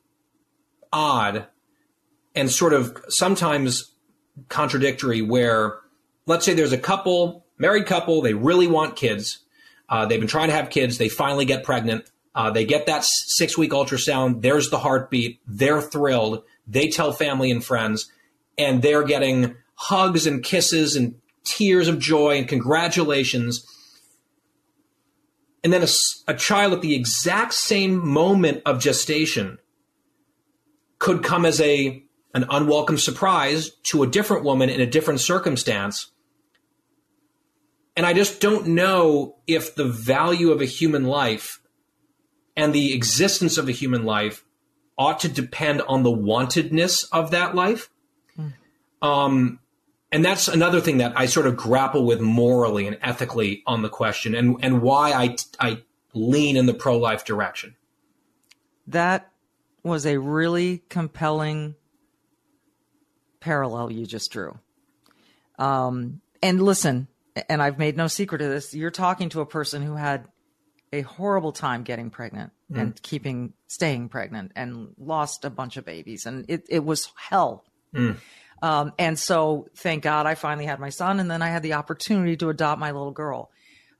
odd 0.92 1.46
and 2.34 2.50
sort 2.50 2.72
of 2.72 3.04
sometimes 3.08 3.92
contradictory. 4.48 5.20
Where 5.22 5.80
let's 6.26 6.44
say 6.44 6.54
there's 6.54 6.72
a 6.72 6.78
couple, 6.78 7.44
married 7.60 7.86
couple, 7.86 8.22
they 8.22 8.34
really 8.34 8.66
want 8.66 8.96
kids. 8.96 9.38
Uh, 9.88 10.06
they've 10.06 10.20
been 10.20 10.28
trying 10.28 10.48
to 10.48 10.54
have 10.54 10.70
kids. 10.70 10.98
They 10.98 11.08
finally 11.08 11.44
get 11.44 11.64
pregnant. 11.64 12.10
Uh, 12.34 12.50
they 12.50 12.64
get 12.64 12.86
that 12.86 13.04
six 13.04 13.58
week 13.58 13.72
ultrasound. 13.72 14.42
There's 14.42 14.70
the 14.70 14.78
heartbeat. 14.78 15.40
They're 15.46 15.82
thrilled. 15.82 16.44
They 16.66 16.88
tell 16.88 17.12
family 17.12 17.50
and 17.50 17.64
friends, 17.64 18.10
and 18.56 18.82
they're 18.82 19.02
getting 19.02 19.56
hugs 19.74 20.26
and 20.26 20.42
kisses 20.42 20.96
and 20.96 21.16
tears 21.44 21.88
of 21.88 21.98
joy 21.98 22.38
and 22.38 22.46
congratulations 22.46 23.66
and 25.62 25.72
then 25.72 25.82
a, 25.82 25.88
a 26.28 26.34
child 26.34 26.72
at 26.72 26.80
the 26.80 26.94
exact 26.94 27.54
same 27.54 28.06
moment 28.06 28.62
of 28.64 28.80
gestation 28.80 29.58
could 30.98 31.22
come 31.22 31.44
as 31.44 31.60
a 31.60 32.02
an 32.32 32.46
unwelcome 32.48 32.98
surprise 32.98 33.70
to 33.82 34.02
a 34.04 34.06
different 34.06 34.44
woman 34.44 34.70
in 34.70 34.80
a 34.80 34.86
different 34.86 35.18
circumstance. 35.18 36.12
And 37.96 38.06
I 38.06 38.12
just 38.12 38.40
don't 38.40 38.68
know 38.68 39.36
if 39.46 39.74
the 39.74 39.84
value 39.84 40.52
of 40.52 40.60
a 40.60 40.66
human 40.66 41.04
life 41.04 41.60
and 42.56 42.72
the 42.72 42.94
existence 42.94 43.58
of 43.58 43.68
a 43.68 43.72
human 43.72 44.04
life 44.04 44.44
ought 44.96 45.20
to 45.20 45.28
depend 45.28 45.82
on 45.82 46.02
the 46.02 46.10
wantedness 46.10 47.06
of 47.10 47.30
that 47.30 47.54
life. 47.54 47.90
Mm. 48.38 48.52
Um, 49.02 49.58
and 50.12 50.24
that's 50.24 50.48
another 50.48 50.80
thing 50.80 50.98
that 50.98 51.12
I 51.16 51.26
sort 51.26 51.46
of 51.46 51.56
grapple 51.56 52.04
with 52.04 52.20
morally 52.20 52.86
and 52.86 52.98
ethically 53.00 53.62
on 53.66 53.82
the 53.82 53.88
question, 53.88 54.34
and 54.34 54.56
and 54.62 54.82
why 54.82 55.12
I 55.12 55.36
I 55.58 55.82
lean 56.14 56.56
in 56.56 56.66
the 56.66 56.74
pro 56.74 56.98
life 56.98 57.24
direction. 57.24 57.76
That 58.86 59.30
was 59.82 60.04
a 60.04 60.18
really 60.18 60.82
compelling 60.88 61.76
parallel 63.38 63.92
you 63.92 64.04
just 64.04 64.30
drew. 64.30 64.58
Um, 65.58 66.20
and 66.42 66.60
listen, 66.62 67.06
and 67.48 67.62
I've 67.62 67.78
made 67.78 67.96
no 67.96 68.06
secret 68.06 68.42
of 68.42 68.50
this. 68.50 68.74
You're 68.74 68.90
talking 68.90 69.28
to 69.30 69.40
a 69.40 69.46
person 69.46 69.82
who 69.82 69.94
had 69.94 70.26
a 70.92 71.02
horrible 71.02 71.52
time 71.52 71.82
getting 71.82 72.10
pregnant 72.10 72.52
mm. 72.70 72.80
and 72.80 73.02
keeping 73.02 73.52
staying 73.68 74.08
pregnant 74.08 74.52
and 74.56 74.88
lost 74.98 75.44
a 75.44 75.50
bunch 75.50 75.76
of 75.76 75.84
babies 75.84 76.26
and 76.26 76.44
it, 76.48 76.64
it 76.68 76.84
was 76.84 77.12
hell 77.16 77.64
mm. 77.94 78.16
um, 78.62 78.92
and 78.98 79.18
so 79.18 79.68
thank 79.76 80.02
god 80.02 80.26
i 80.26 80.34
finally 80.34 80.66
had 80.66 80.80
my 80.80 80.88
son 80.88 81.20
and 81.20 81.30
then 81.30 81.42
i 81.42 81.48
had 81.48 81.62
the 81.62 81.74
opportunity 81.74 82.36
to 82.36 82.48
adopt 82.48 82.80
my 82.80 82.90
little 82.90 83.12
girl 83.12 83.50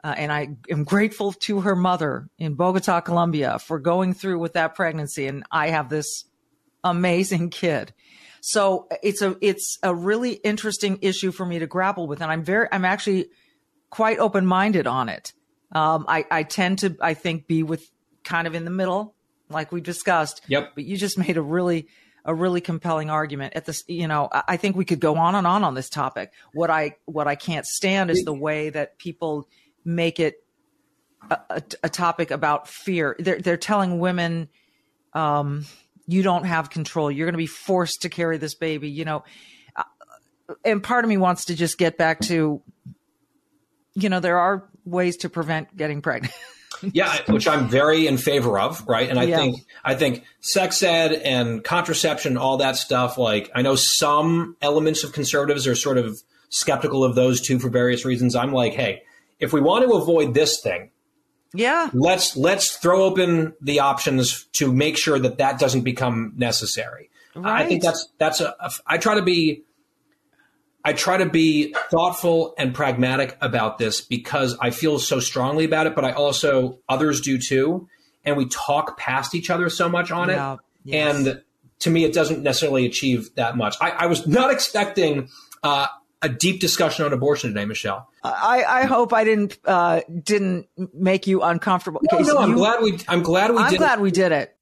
uh, 0.02 0.14
and 0.16 0.32
i 0.32 0.48
am 0.68 0.84
grateful 0.84 1.32
to 1.32 1.60
her 1.60 1.76
mother 1.76 2.28
in 2.38 2.54
bogota 2.54 3.00
colombia 3.00 3.58
for 3.58 3.78
going 3.78 4.12
through 4.12 4.38
with 4.38 4.54
that 4.54 4.74
pregnancy 4.74 5.26
and 5.26 5.44
i 5.50 5.68
have 5.68 5.88
this 5.88 6.24
amazing 6.82 7.50
kid 7.50 7.92
so 8.40 8.88
it's 9.02 9.22
a 9.22 9.36
it's 9.40 9.78
a 9.82 9.94
really 9.94 10.32
interesting 10.32 10.98
issue 11.02 11.30
for 11.30 11.44
me 11.44 11.58
to 11.58 11.66
grapple 11.66 12.06
with 12.06 12.20
and 12.20 12.30
i'm 12.30 12.42
very 12.42 12.68
i'm 12.72 12.84
actually 12.84 13.28
quite 13.90 14.18
open-minded 14.18 14.86
on 14.86 15.08
it 15.08 15.32
um, 15.72 16.04
I, 16.08 16.26
I 16.30 16.42
tend 16.42 16.80
to, 16.80 16.96
I 17.00 17.14
think, 17.14 17.46
be 17.46 17.62
with 17.62 17.88
kind 18.24 18.46
of 18.46 18.54
in 18.54 18.64
the 18.64 18.70
middle, 18.70 19.14
like 19.48 19.70
we 19.72 19.80
discussed. 19.80 20.42
Yep. 20.48 20.72
But 20.74 20.84
you 20.84 20.96
just 20.96 21.18
made 21.26 21.36
a 21.36 21.42
really, 21.42 21.88
a 22.24 22.34
really 22.34 22.60
compelling 22.60 23.10
argument 23.10 23.54
at 23.54 23.64
this. 23.64 23.84
You 23.86 24.08
know, 24.08 24.28
I 24.32 24.56
think 24.56 24.76
we 24.76 24.84
could 24.84 25.00
go 25.00 25.16
on 25.16 25.34
and 25.34 25.46
on 25.46 25.64
on 25.64 25.74
this 25.74 25.88
topic. 25.88 26.32
What 26.52 26.70
I, 26.70 26.96
what 27.04 27.28
I 27.28 27.34
can't 27.34 27.66
stand 27.66 28.10
is 28.10 28.24
the 28.24 28.34
way 28.34 28.70
that 28.70 28.98
people 28.98 29.48
make 29.84 30.18
it 30.20 30.44
a, 31.30 31.38
a, 31.50 31.62
a 31.84 31.88
topic 31.88 32.30
about 32.30 32.68
fear. 32.68 33.16
They're, 33.18 33.40
they're 33.40 33.56
telling 33.56 34.00
women, 34.00 34.48
um, 35.12 35.66
you 36.06 36.22
don't 36.22 36.44
have 36.44 36.70
control. 36.70 37.10
You're 37.10 37.26
going 37.26 37.34
to 37.34 37.38
be 37.38 37.46
forced 37.46 38.02
to 38.02 38.08
carry 38.08 38.38
this 38.38 38.54
baby. 38.54 38.88
You 38.88 39.04
know, 39.04 39.24
uh, 39.76 40.54
and 40.64 40.82
part 40.82 41.04
of 41.04 41.08
me 41.08 41.16
wants 41.16 41.46
to 41.46 41.54
just 41.54 41.78
get 41.78 41.98
back 41.98 42.20
to, 42.20 42.62
you 43.94 44.08
know, 44.08 44.20
there 44.20 44.38
are 44.38 44.68
ways 44.84 45.18
to 45.18 45.28
prevent 45.28 45.76
getting 45.76 46.02
pregnant. 46.02 46.34
yeah, 46.82 47.18
which 47.28 47.46
I'm 47.46 47.68
very 47.68 48.06
in 48.06 48.16
favor 48.16 48.58
of, 48.58 48.86
right? 48.86 49.08
And 49.08 49.18
I 49.18 49.24
yeah. 49.24 49.36
think 49.36 49.56
I 49.84 49.94
think 49.94 50.24
sex 50.40 50.82
ed 50.82 51.12
and 51.12 51.62
contraception, 51.62 52.36
all 52.36 52.58
that 52.58 52.76
stuff. 52.76 53.18
Like 53.18 53.50
I 53.54 53.62
know 53.62 53.74
some 53.76 54.56
elements 54.62 55.04
of 55.04 55.12
conservatives 55.12 55.66
are 55.66 55.74
sort 55.74 55.98
of 55.98 56.20
skeptical 56.48 57.04
of 57.04 57.14
those 57.14 57.40
two 57.40 57.58
for 57.58 57.68
various 57.68 58.04
reasons. 58.04 58.34
I'm 58.34 58.52
like, 58.52 58.74
hey, 58.74 59.02
if 59.38 59.52
we 59.52 59.60
want 59.60 59.84
to 59.84 59.92
avoid 59.94 60.34
this 60.34 60.60
thing, 60.60 60.90
yeah, 61.54 61.90
let's 61.92 62.36
let's 62.36 62.76
throw 62.76 63.04
open 63.04 63.54
the 63.60 63.80
options 63.80 64.44
to 64.52 64.72
make 64.72 64.96
sure 64.96 65.18
that 65.18 65.38
that 65.38 65.58
doesn't 65.58 65.82
become 65.82 66.32
necessary. 66.36 67.10
Right. 67.34 67.62
I 67.62 67.68
think 67.68 67.82
that's 67.82 68.08
that's 68.18 68.40
a, 68.40 68.54
a. 68.60 68.70
I 68.86 68.98
try 68.98 69.14
to 69.14 69.22
be 69.22 69.64
I 70.84 70.92
try 70.92 71.18
to 71.18 71.26
be 71.26 71.74
thoughtful 71.90 72.54
and 72.56 72.74
pragmatic 72.74 73.36
about 73.40 73.78
this 73.78 74.00
because 74.00 74.56
I 74.60 74.70
feel 74.70 74.98
so 74.98 75.20
strongly 75.20 75.64
about 75.64 75.86
it, 75.86 75.94
but 75.94 76.04
I 76.04 76.12
also, 76.12 76.78
others 76.88 77.20
do 77.20 77.38
too. 77.38 77.88
And 78.24 78.36
we 78.36 78.46
talk 78.46 78.98
past 78.98 79.34
each 79.34 79.50
other 79.50 79.68
so 79.68 79.88
much 79.88 80.10
on 80.10 80.28
yeah, 80.28 80.54
it. 80.54 80.58
Yes. 80.84 81.16
And 81.16 81.42
to 81.80 81.90
me, 81.90 82.04
it 82.04 82.14
doesn't 82.14 82.42
necessarily 82.42 82.86
achieve 82.86 83.34
that 83.34 83.56
much. 83.56 83.76
I, 83.80 83.90
I 83.90 84.06
was 84.06 84.26
not 84.26 84.50
expecting 84.52 85.28
uh, 85.62 85.86
a 86.22 86.28
deep 86.28 86.60
discussion 86.60 87.04
on 87.04 87.12
abortion 87.12 87.50
today, 87.50 87.64
Michele. 87.64 88.08
I, 88.22 88.62
I 88.66 88.84
hope 88.84 89.12
I 89.12 89.24
didn't 89.24 89.58
uh, 89.64 90.02
didn't 90.22 90.68
make 90.94 91.26
you 91.26 91.42
uncomfortable. 91.42 92.00
No, 92.12 92.18
no, 92.18 92.38
I'm 92.38 92.54
glad 92.54 92.82
we. 92.82 92.98
I'm 93.08 93.22
glad 93.22 93.50
we. 93.52 93.58
I'm 93.58 93.70
did 93.70 93.78
glad 93.78 93.98
it. 93.98 94.02
we 94.02 94.10
did 94.10 94.32
it. 94.32 94.56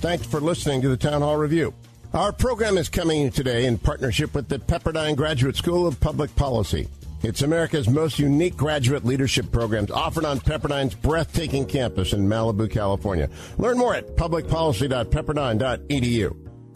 Thanks 0.00 0.26
for 0.26 0.40
listening 0.40 0.82
to 0.82 0.88
the 0.88 0.96
Townhall 0.96 1.36
Review. 1.36 1.72
Our 2.12 2.32
program 2.32 2.76
is 2.78 2.88
coming 2.88 3.30
today 3.30 3.66
in 3.66 3.78
partnership 3.78 4.34
with 4.34 4.48
the 4.48 4.58
Pepperdine 4.58 5.14
Graduate 5.16 5.54
School 5.56 5.86
of 5.86 5.98
Public 6.00 6.34
Policy. 6.36 6.88
It's 7.22 7.42
America's 7.42 7.88
most 7.88 8.18
unique 8.18 8.56
graduate 8.56 9.04
leadership 9.04 9.50
programs 9.50 9.90
offered 9.90 10.26
on 10.26 10.40
Pepperdine's 10.40 10.94
breathtaking 10.94 11.64
campus 11.64 12.12
in 12.12 12.28
Malibu, 12.28 12.70
California. 12.70 13.30
Learn 13.56 13.78
more 13.78 13.94
at 13.94 14.14
publicpolicy.pepperdine.edu. 14.16 16.44